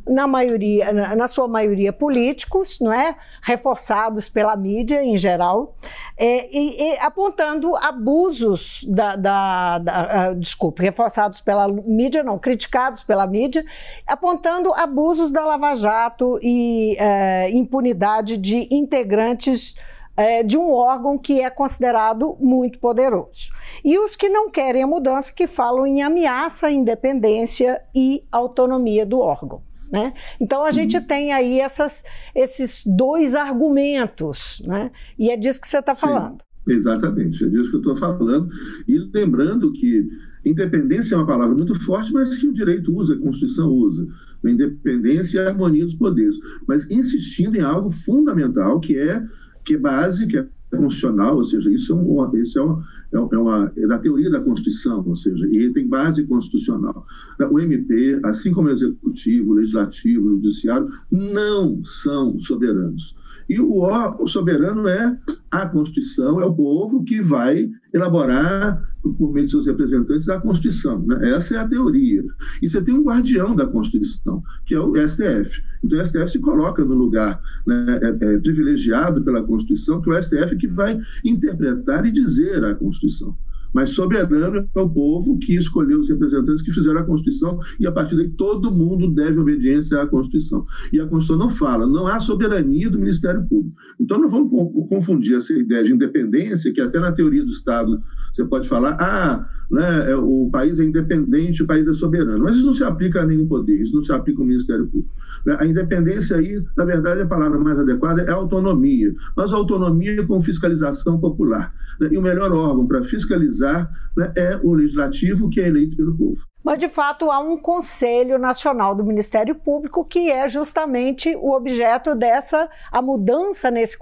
na 0.09 0.27
maioria, 0.27 0.93
na, 0.93 1.29
sua 1.29 1.49
maioria 1.49 1.93
políticos, 1.93 2.79
não 2.81 2.93
é, 2.93 3.17
reforçados 3.43 4.29
pela 4.29 4.57
mídia 4.57 5.03
em 5.03 5.17
geral, 5.17 5.75
é, 6.17 6.49
e, 6.51 6.93
e, 6.93 6.99
apontando 7.01 7.75
abusos 7.77 8.85
da, 8.89 9.17
da, 9.17 9.79
da 9.79 10.31
uh, 10.31 10.35
desculpe, 10.37 10.83
reforçados 10.83 11.41
pela 11.41 11.69
mídia, 11.69 12.23
não, 12.23 12.39
criticados 12.39 13.03
pela 13.03 13.27
mídia, 13.27 13.65
apontando 14.07 14.73
abusos 14.75 15.31
da 15.31 15.45
Lava 15.45 15.75
Jato 15.75 16.39
e 16.43 16.97
uh, 16.99 17.57
impunidade 17.57 18.37
de 18.37 18.69
integrantes 18.71 19.77
é, 20.17 20.43
de 20.43 20.57
um 20.57 20.73
órgão 20.73 21.19
que 21.19 21.41
é 21.41 21.51
considerado 21.51 22.37
muito 22.41 22.79
poderoso. 22.79 23.51
E 23.85 23.99
os 23.99 24.17
que 24.17 24.29
não 24.29 24.49
querem 24.49 24.83
a 24.83 24.87
mudança, 24.87 25.33
que 25.33 25.47
falam 25.47 25.87
em 25.87 26.03
ameaça 26.03 26.69
à 26.69 26.73
independência 26.73 27.83
e 27.95 28.25
autonomia 28.33 29.05
do 29.05 29.21
órgão. 29.21 29.66
Né? 29.93 30.13
Então 30.41 30.65
a 30.65 30.71
gente 30.71 30.97
uhum. 30.97 31.05
tem 31.05 31.33
aí 31.33 31.61
essas, 31.61 32.05
esses 32.35 32.83
dois 32.85 33.35
argumentos, 33.35 34.63
né? 34.67 34.91
e 35.19 35.31
é 35.31 35.37
disso 35.37 35.61
que 35.61 35.69
você 35.69 35.79
está 35.79 35.95
falando. 35.95 36.39
Exatamente, 36.69 37.45
é 37.45 37.49
disso 37.49 37.71
que 37.71 37.77
eu 37.77 37.93
estou 37.93 37.97
falando. 37.97 38.49
E 38.89 38.99
lembrando 39.15 39.73
que 39.73 40.09
independência 40.45 41.15
é 41.15 41.19
uma 41.19 41.27
palavra 41.27 41.55
muito 41.55 41.75
forte, 41.81 42.13
mas 42.13 42.37
que 42.37 42.49
o 42.49 42.53
direito 42.53 42.93
usa, 42.95 43.15
a 43.15 43.19
Constituição 43.19 43.69
usa. 43.69 44.07
A 44.45 44.51
independência 44.51 45.39
e 45.39 45.41
a 45.41 45.49
harmonia 45.49 45.85
dos 45.85 45.95
poderes. 45.95 46.37
Mas 46.67 46.91
insistindo 46.91 47.57
em 47.57 47.61
algo 47.61 47.91
fundamental, 47.91 48.81
que 48.81 48.99
é, 48.99 49.25
que 49.65 49.75
é 49.75 49.79
base, 49.79 50.27
que 50.27 50.39
é 50.39 50.47
constitucional, 50.71 51.37
ou 51.37 51.45
seja, 51.45 51.71
isso 51.71 51.93
é, 51.93 51.97
um, 51.97 52.37
isso 52.37 52.59
é, 52.59 52.63
uma, 52.63 52.85
é, 53.13 53.17
é, 53.17 53.39
uma, 53.39 53.73
é 53.77 53.87
da 53.87 53.99
teoria 53.99 54.31
da 54.31 54.41
Constituição, 54.41 55.05
ou 55.07 55.17
seja, 55.17 55.47
e 55.49 55.57
ele 55.57 55.73
tem 55.73 55.87
base 55.87 56.27
constitucional. 56.27 57.07
O 57.51 57.61
MP, 57.61 58.19
assim 58.25 58.53
como 58.53 58.69
o 58.69 58.73
Executivo, 58.73 59.53
o 59.53 59.55
Legislativo, 59.55 60.27
o 60.27 60.31
Judiciário, 60.37 60.89
não 61.11 61.83
são 61.85 62.39
soberanos. 62.41 63.15
E 63.49 63.61
o, 63.61 63.85
o 63.85 64.29
soberano 64.29 64.89
é 64.89 65.17
a 65.51 65.69
Constituição, 65.69 66.41
é 66.41 66.45
o 66.45 66.55
povo 66.55 67.05
que 67.05 67.23
vai 67.23 67.71
elaborar, 67.93 68.83
por 69.19 69.33
meio 69.33 69.47
de 69.47 69.53
seus 69.53 69.67
representantes, 69.67 70.29
a 70.29 70.41
Constituição. 70.41 71.01
Né? 71.07 71.31
Essa 71.31 71.55
é 71.55 71.59
a 71.59 71.69
teoria. 71.69 72.25
E 72.61 72.69
você 72.69 72.83
tem 72.83 72.95
um 72.99 73.05
guardião 73.05 73.55
da 73.55 73.67
Constituição, 73.67 74.43
que 74.65 74.75
é 74.75 74.81
o 74.81 74.95
STF. 75.09 75.63
Então, 75.85 75.99
o 75.99 76.07
STF 76.07 76.29
se 76.29 76.39
coloca 76.41 76.85
no 76.85 76.95
lugar 76.95 77.41
né, 77.67 78.01
é, 78.03 78.09
é, 78.09 78.39
privilegiado 78.39 79.23
pela 79.23 79.45
Constituição, 79.45 80.03
que 80.03 80.11
é 80.11 80.15
o 80.15 80.23
STF 80.23 80.57
que 80.57 80.67
vai 80.67 81.01
interpretar 81.25 82.05
e 82.05 82.11
dizer 82.11 82.65
a 82.65 82.75
Constituição. 82.75 83.37
Mas 83.77 83.91
soberano 83.91 84.67
é 84.75 84.81
o 84.81 84.89
povo 84.89 85.39
que 85.39 85.55
escolheu 85.55 86.01
os 86.01 86.09
representantes 86.09 86.63
que 86.63 86.73
fizeram 86.73 87.01
a 87.01 87.05
Constituição 87.05 87.59
e 87.79 87.87
a 87.87 87.93
partir 87.93 88.17
daí 88.17 88.31
todo 88.31 88.75
mundo 88.75 89.13
deve 89.13 89.39
obediência 89.39 90.01
à 90.01 90.07
Constituição. 90.07 90.65
E 90.95 90.99
a 90.99 91.07
Constituição 91.07 91.37
não 91.37 91.51
fala, 91.51 91.87
não 91.87 92.07
há 92.07 92.19
soberania 92.19 92.89
do 92.89 92.99
Ministério 92.99 93.47
Público. 93.47 93.77
Então 94.01 94.19
não 94.19 94.31
vamos 94.31 94.51
confundir 94.89 95.37
essa 95.37 95.53
ideia 95.53 95.85
de 95.85 95.93
independência, 95.93 96.73
que 96.73 96.81
até 96.81 96.99
na 96.99 97.13
teoria 97.13 97.45
do 97.45 97.51
Estado 97.51 98.03
você 98.33 98.47
pode 98.47 98.67
falar, 98.67 98.97
ah, 98.99 99.47
né, 99.71 100.11
é, 100.11 100.17
o 100.17 100.49
país 100.51 100.79
é 100.79 100.85
independente, 100.85 101.63
o 101.63 101.67
país 101.67 101.87
é 101.87 101.93
soberano. 101.93 102.45
Mas 102.45 102.57
isso 102.57 102.67
não 102.67 102.75
se 102.75 102.85
aplica 102.85 103.21
a 103.21 103.27
nenhum 103.27 103.47
poder, 103.47 103.81
isso 103.83 103.95
não 103.95 104.03
se 104.03 104.13
aplica 104.13 104.41
ao 104.41 104.47
Ministério 104.47 104.87
Público. 104.87 105.11
Né, 105.45 105.57
a 105.59 105.67
independência 105.67 106.37
aí, 106.37 106.63
na 106.77 106.85
verdade, 106.85 107.23
a 107.23 107.27
palavra 107.27 107.59
mais 107.59 107.79
adequada 107.79 108.23
é 108.23 108.31
autonomia, 108.31 109.15
mas 109.37 109.53
autonomia 109.53 110.27
com 110.27 110.41
fiscalização 110.41 111.19
popular. 111.19 111.73
Né, 112.01 112.09
e 112.13 112.19
o 112.19 112.23
melhor 112.23 112.53
órgão 112.53 112.87
para 112.87 113.05
fiscalizar 113.05 113.91
né, 114.17 114.33
é 114.37 114.61
o 114.63 114.75
legislativo, 114.75 115.51
que 115.51 115.61
é 115.61 115.69
eleito 115.69 115.97
pelo 115.97 116.17
povo. 116.17 116.47
Mas, 116.67 116.81
de 116.81 116.89
fato, 116.89 117.31
há 117.31 117.39
um 117.39 117.57
Conselho 117.57 118.41
Nacional 118.41 118.93
do 118.93 119.05
Ministério 119.05 119.55
Público 119.55 120.05
que 120.05 120.33
é 120.33 120.49
justamente 120.49 121.33
o 121.37 121.53
objeto 121.53 122.13
dessa 122.13 122.69
a 122.91 123.01
mudança 123.01 123.71
nesse 123.71 123.97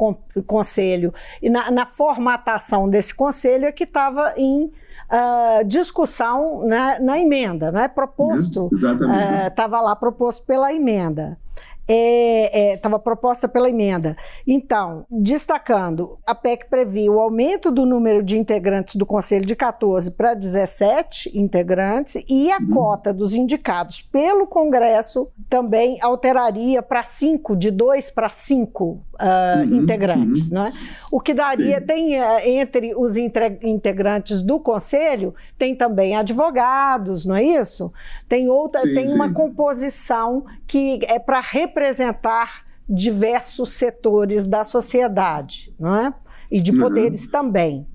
conselho. 0.47 1.13
E 1.43 1.51
na, 1.51 1.71
na 1.71 1.85
formatação 1.85 2.89
desse 2.89 3.15
conselho 3.15 3.67
é 3.67 3.73
que 3.73 3.85
estava 3.85 4.33
em 4.39 4.73
uh, 5.11 5.65
discussão 5.65 6.67
na, 6.67 6.99
na, 7.01 7.19
emenda, 7.19 7.71
não 7.71 7.81
é? 7.81 7.89
Proposto. 7.89 8.69
Exatamente. 8.73 9.49
Estava 9.49 9.81
uh, 9.81 9.85
lá 9.85 9.97
proposto 9.97 10.45
pela 10.45 10.73
emenda 10.73 11.39
estava 11.87 12.97
é, 12.97 12.99
é, 12.99 12.99
proposta 12.99 13.49
pela 13.49 13.69
emenda. 13.69 14.17
Então, 14.47 15.05
destacando, 15.11 16.19
a 16.27 16.35
PEC 16.35 16.69
previa 16.69 17.13
o 17.13 17.21
aumento 17.21 17.71
do 17.71 17.85
número 17.85 18.23
de 18.23 18.39
integrantes 18.39 18.97
do 18.97 19.05
Conselho 19.05 19.45
de 19.45 19.55
14 19.55 20.11
para 20.13 20.35
17 20.35 21.37
integrantes 21.39 22.23
e 22.29 22.51
a 22.51 22.59
uhum. 22.59 22.71
cota 22.71 23.13
dos 23.13 23.35
indicados 23.35 24.01
pelo 24.01 24.47
Congresso 24.47 25.29
também 25.49 25.99
alteraria 26.01 26.83
para 26.83 27.03
5, 27.03 27.55
de 27.57 27.71
2 27.71 28.11
para 28.11 28.31
5 28.31 29.01
uh, 29.15 29.61
uhum, 29.61 29.83
integrantes. 29.83 30.51
Uhum. 30.51 30.65
Né? 30.65 30.73
O 31.11 31.21
que 31.21 31.35
daria, 31.35 31.81
Sim. 31.81 31.87
tem 31.87 32.21
uh, 32.21 32.39
entre 32.45 32.95
os 32.95 33.17
integrantes 33.17 34.43
do 34.43 34.61
Conselho, 34.61 35.35
tem 35.59 35.75
também 35.75 36.17
advogados, 36.17 37.25
não 37.25 37.35
é 37.35 37.43
isso? 37.43 37.93
Tem 38.29 38.49
outra, 38.49 38.83
sim, 38.83 38.95
tem 38.95 39.09
sim. 39.09 39.15
uma 39.15 39.33
composição 39.33 40.45
que 40.67 41.01
é 41.09 41.19
para 41.19 41.41
representar 41.41 41.95
representar 41.95 42.65
diversos 42.89 43.73
setores 43.73 44.47
da 44.47 44.63
sociedade, 44.63 45.75
não 45.79 45.95
é? 45.95 46.15
E 46.51 46.61
de 46.61 46.73
uhum. 46.73 46.79
poderes 46.79 47.25
uhum. 47.25 47.31
também. 47.31 47.87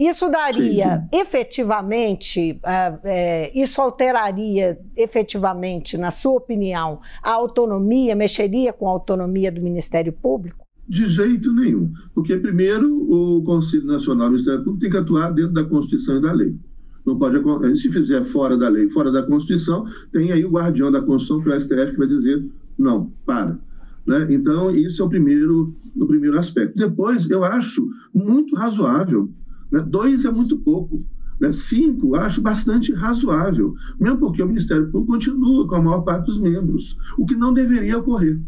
Isso 0.00 0.30
daria 0.30 1.06
sim, 1.12 1.18
efetivamente, 1.20 2.52
uh, 2.64 2.98
é, 3.04 3.52
isso 3.54 3.82
alteraria 3.82 4.78
efetivamente, 4.96 5.98
na 5.98 6.10
sua 6.10 6.38
opinião, 6.38 7.00
a 7.22 7.32
autonomia, 7.32 8.16
mexeria 8.16 8.72
com 8.72 8.88
a 8.88 8.92
autonomia 8.92 9.52
do 9.52 9.60
Ministério 9.60 10.10
Público? 10.10 10.64
De 10.88 11.06
jeito 11.06 11.52
nenhum. 11.52 11.92
Porque, 12.14 12.34
primeiro, 12.38 12.88
o 12.88 13.42
Conselho 13.44 13.84
Nacional 13.84 14.28
do 14.28 14.32
Ministério 14.32 14.64
Público 14.64 14.80
tem 14.80 14.90
que 14.90 14.96
atuar 14.96 15.34
dentro 15.34 15.52
da 15.52 15.64
Constituição 15.64 16.16
e 16.16 16.22
da 16.22 16.32
lei. 16.32 16.56
Não 17.04 17.18
pode, 17.18 17.76
se 17.76 17.92
fizer 17.92 18.24
fora 18.24 18.56
da 18.56 18.70
lei, 18.70 18.88
fora 18.88 19.12
da 19.12 19.22
Constituição, 19.22 19.84
tem 20.12 20.32
aí 20.32 20.44
o 20.46 20.50
guardião 20.50 20.90
da 20.90 21.02
Constituição, 21.02 21.42
que 21.42 21.50
é 21.50 21.56
o 21.56 21.60
STF, 21.60 21.92
que 21.92 21.98
vai 21.98 22.08
dizer 22.08 22.42
não, 22.78 23.12
para. 23.26 23.58
Né? 24.06 24.26
Então, 24.30 24.74
isso 24.74 25.02
é 25.02 25.04
o 25.04 25.08
primeiro, 25.08 25.74
o 25.94 26.06
primeiro 26.06 26.38
aspecto. 26.38 26.74
Depois, 26.76 27.28
eu 27.28 27.44
acho 27.44 27.86
muito 28.14 28.56
razoável. 28.56 29.30
Né? 29.70 29.80
Dois 29.86 30.24
é 30.24 30.30
muito 30.30 30.58
pouco. 30.58 31.00
Né? 31.40 31.52
Cinco, 31.52 32.14
acho 32.16 32.40
bastante 32.40 32.92
razoável. 32.92 33.74
Mesmo 33.98 34.18
porque 34.18 34.42
o 34.42 34.46
Ministério 34.46 34.90
Público 34.90 35.12
continua 35.12 35.66
com 35.66 35.74
a 35.76 35.82
maior 35.82 36.00
parte 36.02 36.26
dos 36.26 36.38
membros, 36.38 36.96
o 37.16 37.26
que 37.26 37.34
não 37.34 37.52
deveria 37.52 37.98
ocorrer. 37.98 38.38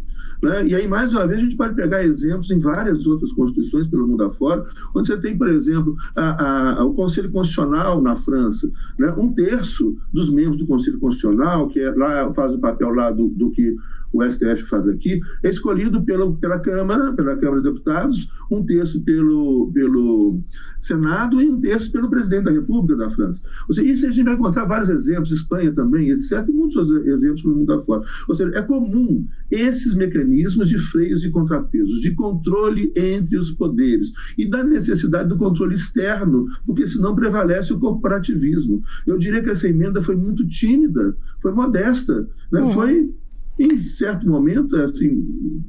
Né? 0.42 0.66
E 0.66 0.74
aí, 0.74 0.88
mais 0.88 1.12
uma 1.12 1.26
vez, 1.26 1.38
a 1.38 1.44
gente 1.44 1.56
pode 1.56 1.74
pegar 1.76 2.04
exemplos 2.04 2.50
em 2.50 2.58
várias 2.58 3.06
outras 3.06 3.32
constituições 3.32 3.86
pelo 3.86 4.08
mundo 4.08 4.24
afora, 4.24 4.66
onde 4.94 5.06
você 5.06 5.16
tem, 5.16 5.38
por 5.38 5.48
exemplo, 5.48 5.96
a, 6.16 6.80
a, 6.80 6.84
o 6.84 6.94
Conselho 6.94 7.30
Constitucional 7.30 8.02
na 8.02 8.16
França. 8.16 8.68
Né? 8.98 9.14
Um 9.16 9.32
terço 9.32 9.96
dos 10.12 10.28
membros 10.28 10.58
do 10.58 10.66
Conselho 10.66 10.98
Constitucional, 10.98 11.68
que 11.68 11.78
é, 11.78 11.92
lá 11.92 12.32
faz 12.34 12.52
o 12.54 12.58
papel 12.58 12.92
lá 12.92 13.12
do, 13.12 13.28
do 13.28 13.50
que 13.52 13.76
o 14.12 14.22
STF 14.30 14.62
faz 14.64 14.86
aqui, 14.86 15.20
é 15.42 15.48
escolhido 15.48 16.02
pela, 16.02 16.30
pela 16.36 16.58
Câmara, 16.60 17.12
pela 17.12 17.36
Câmara 17.36 17.62
de 17.62 17.70
Deputados, 17.70 18.28
um 18.50 18.64
terço 18.64 19.00
pelo, 19.02 19.70
pelo 19.72 20.40
Senado 20.80 21.40
e 21.40 21.48
um 21.48 21.60
terço 21.60 21.90
pelo 21.90 22.10
presidente 22.10 22.44
da 22.44 22.50
República 22.50 22.96
da 22.96 23.10
França. 23.10 23.42
Ou 23.68 23.74
seja, 23.74 23.92
isso 23.92 24.06
a 24.06 24.10
gente 24.10 24.24
vai 24.24 24.34
encontrar 24.34 24.66
vários 24.66 24.90
exemplos, 24.90 25.30
Espanha 25.30 25.72
também, 25.72 26.10
etc., 26.10 26.44
e 26.48 26.52
muitos 26.52 26.76
outros 26.76 27.06
exemplos 27.06 27.44
no 27.44 27.56
mundo 27.56 27.72
afora. 27.72 28.02
Ou 28.28 28.34
seja, 28.34 28.56
é 28.56 28.62
comum 28.62 29.26
esses 29.50 29.94
mecanismos 29.94 30.68
de 30.68 30.78
freios 30.78 31.24
e 31.24 31.30
contrapesos, 31.30 32.00
de 32.00 32.14
controle 32.14 32.92
entre 32.96 33.36
os 33.36 33.50
poderes 33.50 34.12
e 34.36 34.48
da 34.48 34.62
necessidade 34.64 35.28
do 35.28 35.36
controle 35.36 35.74
externo, 35.74 36.46
porque 36.66 36.86
senão 36.86 37.14
prevalece 37.14 37.72
o 37.72 37.78
corporativismo. 37.78 38.82
Eu 39.06 39.18
diria 39.18 39.42
que 39.42 39.50
essa 39.50 39.68
emenda 39.68 40.02
foi 40.02 40.16
muito 40.16 40.46
tímida, 40.46 41.16
foi 41.40 41.52
modesta, 41.52 42.28
né? 42.50 42.60
Uhum. 42.60 42.70
foi 42.70 43.14
em 43.58 43.78
certo 43.78 44.26
momento, 44.26 44.74
assim, 44.76 45.62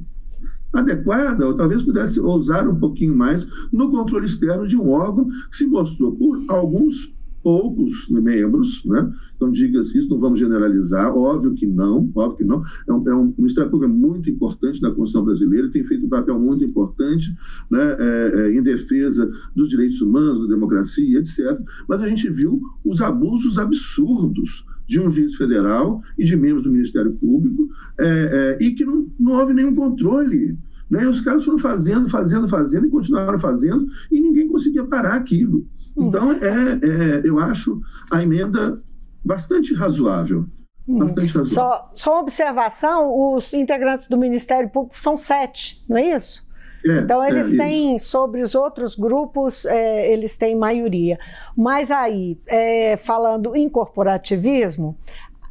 adequada, 0.72 1.46
ou 1.46 1.56
talvez 1.56 1.82
pudesse 1.82 2.20
ousar 2.20 2.68
um 2.68 2.78
pouquinho 2.78 3.16
mais 3.16 3.46
no 3.72 3.90
controle 3.90 4.26
externo 4.26 4.66
de 4.66 4.76
um 4.76 4.90
órgão 4.90 5.28
que 5.50 5.56
se 5.56 5.66
mostrou 5.66 6.16
por 6.16 6.44
alguns 6.48 7.14
poucos 7.44 8.08
membros, 8.08 8.82
né? 8.86 9.12
Então, 9.36 9.52
diga-se 9.52 9.98
isso, 9.98 10.08
não 10.08 10.18
vamos 10.18 10.38
generalizar, 10.38 11.14
óbvio 11.14 11.52
que 11.52 11.66
não, 11.66 12.10
óbvio 12.14 12.38
que 12.38 12.44
não. 12.44 12.64
É 12.88 12.92
um, 12.92 13.08
é 13.08 13.14
um 13.14 13.34
Ministério 13.36 13.70
Público 13.70 13.92
é 13.92 13.94
muito 13.94 14.30
importante 14.30 14.80
na 14.80 14.88
Constituição 14.88 15.24
brasileira, 15.24 15.70
tem 15.70 15.84
feito 15.84 16.06
um 16.06 16.08
papel 16.08 16.40
muito 16.40 16.64
importante 16.64 17.36
né, 17.70 17.96
é, 17.98 18.32
é, 18.34 18.54
em 18.54 18.62
defesa 18.62 19.30
dos 19.54 19.68
direitos 19.68 20.00
humanos, 20.00 20.40
da 20.40 20.54
democracia, 20.54 21.18
etc. 21.18 21.60
Mas 21.86 22.00
a 22.00 22.08
gente 22.08 22.30
viu 22.30 22.62
os 22.82 23.02
abusos 23.02 23.58
absurdos 23.58 24.64
de 24.86 24.98
um 24.98 25.10
juiz 25.10 25.34
federal 25.34 26.00
e 26.18 26.24
de 26.24 26.36
membros 26.36 26.64
do 26.64 26.72
Ministério 26.72 27.12
Público, 27.12 27.68
é, 28.00 28.56
é, 28.60 28.64
e 28.64 28.74
que 28.74 28.86
não, 28.86 29.06
não 29.20 29.32
houve 29.32 29.52
nenhum 29.52 29.74
controle. 29.74 30.56
Né? 30.90 31.06
Os 31.08 31.20
caras 31.20 31.44
foram 31.44 31.58
fazendo, 31.58 32.08
fazendo, 32.08 32.48
fazendo 32.48 32.86
e 32.86 32.90
continuaram 32.90 33.38
fazendo, 33.38 33.86
e 34.10 34.20
ninguém 34.20 34.48
conseguia 34.48 34.84
parar 34.84 35.14
aquilo. 35.14 35.66
Hum. 35.96 36.08
Então, 36.08 36.32
é, 36.32 36.36
é, 36.36 37.20
eu 37.24 37.38
acho 37.38 37.80
a 38.10 38.22
emenda 38.22 38.82
bastante 39.24 39.74
razoável. 39.74 40.46
Hum. 40.86 40.98
Bastante 40.98 41.36
razoável. 41.36 41.46
Só, 41.46 41.92
só 41.94 42.12
uma 42.12 42.20
observação: 42.20 43.34
os 43.34 43.54
integrantes 43.54 44.08
do 44.08 44.18
Ministério 44.18 44.68
Público 44.68 44.98
são 45.00 45.16
sete, 45.16 45.84
não 45.88 45.96
é 45.96 46.14
isso? 46.16 46.44
É, 46.86 46.98
então 46.98 47.26
eles 47.26 47.54
é 47.54 47.56
têm 47.56 47.98
sobre 47.98 48.42
os 48.42 48.54
outros 48.54 48.94
grupos 48.94 49.64
é, 49.64 50.12
eles 50.12 50.36
têm 50.36 50.54
maioria, 50.54 51.18
mas 51.56 51.90
aí 51.90 52.38
é, 52.46 52.98
falando 52.98 53.56
em 53.56 53.70
corporativismo, 53.70 54.94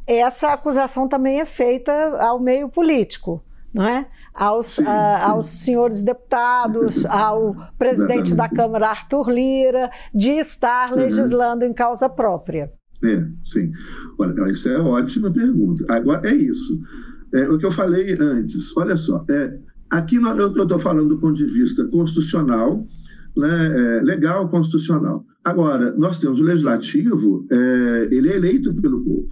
essa 0.06 0.52
acusação 0.52 1.08
também 1.08 1.40
é 1.40 1.44
feita 1.44 1.92
ao 2.20 2.38
meio 2.38 2.68
político, 2.68 3.42
não 3.72 3.84
é? 3.84 4.06
Aos, 4.34 4.80
a, 4.80 4.82
sim. 4.82 4.86
aos 4.86 5.46
senhores 5.46 6.02
deputados, 6.02 7.06
ao 7.06 7.54
presidente 7.78 8.34
da 8.34 8.48
Câmara 8.48 8.88
Arthur 8.88 9.30
Lira, 9.30 9.90
de 10.12 10.30
estar 10.30 10.90
uhum. 10.90 10.98
legislando 10.98 11.64
em 11.64 11.72
causa 11.72 12.08
própria. 12.08 12.72
É, 13.04 13.24
sim. 13.46 13.70
Olha, 14.18 14.50
isso 14.50 14.68
é 14.68 14.80
ótima 14.80 15.30
pergunta. 15.32 15.84
Agora 15.88 16.28
é 16.28 16.34
isso. 16.34 16.80
É, 17.32 17.48
o 17.48 17.58
que 17.58 17.66
eu 17.66 17.70
falei 17.70 18.16
antes, 18.20 18.76
olha 18.76 18.96
só, 18.96 19.24
é, 19.30 19.56
Aqui 19.94 20.16
eu 20.16 20.62
estou 20.62 20.78
falando 20.78 21.10
do 21.10 21.18
ponto 21.18 21.36
de 21.36 21.46
vista 21.46 21.84
constitucional, 21.86 22.84
né, 23.36 23.98
é, 23.98 24.02
legal 24.02 24.48
constitucional. 24.48 25.24
Agora, 25.44 25.94
nós 25.96 26.18
temos 26.18 26.40
o 26.40 26.42
legislativo, 26.42 27.46
é, 27.48 28.08
ele 28.10 28.28
é 28.28 28.36
eleito 28.36 28.74
pelo 28.74 29.04
povo. 29.04 29.28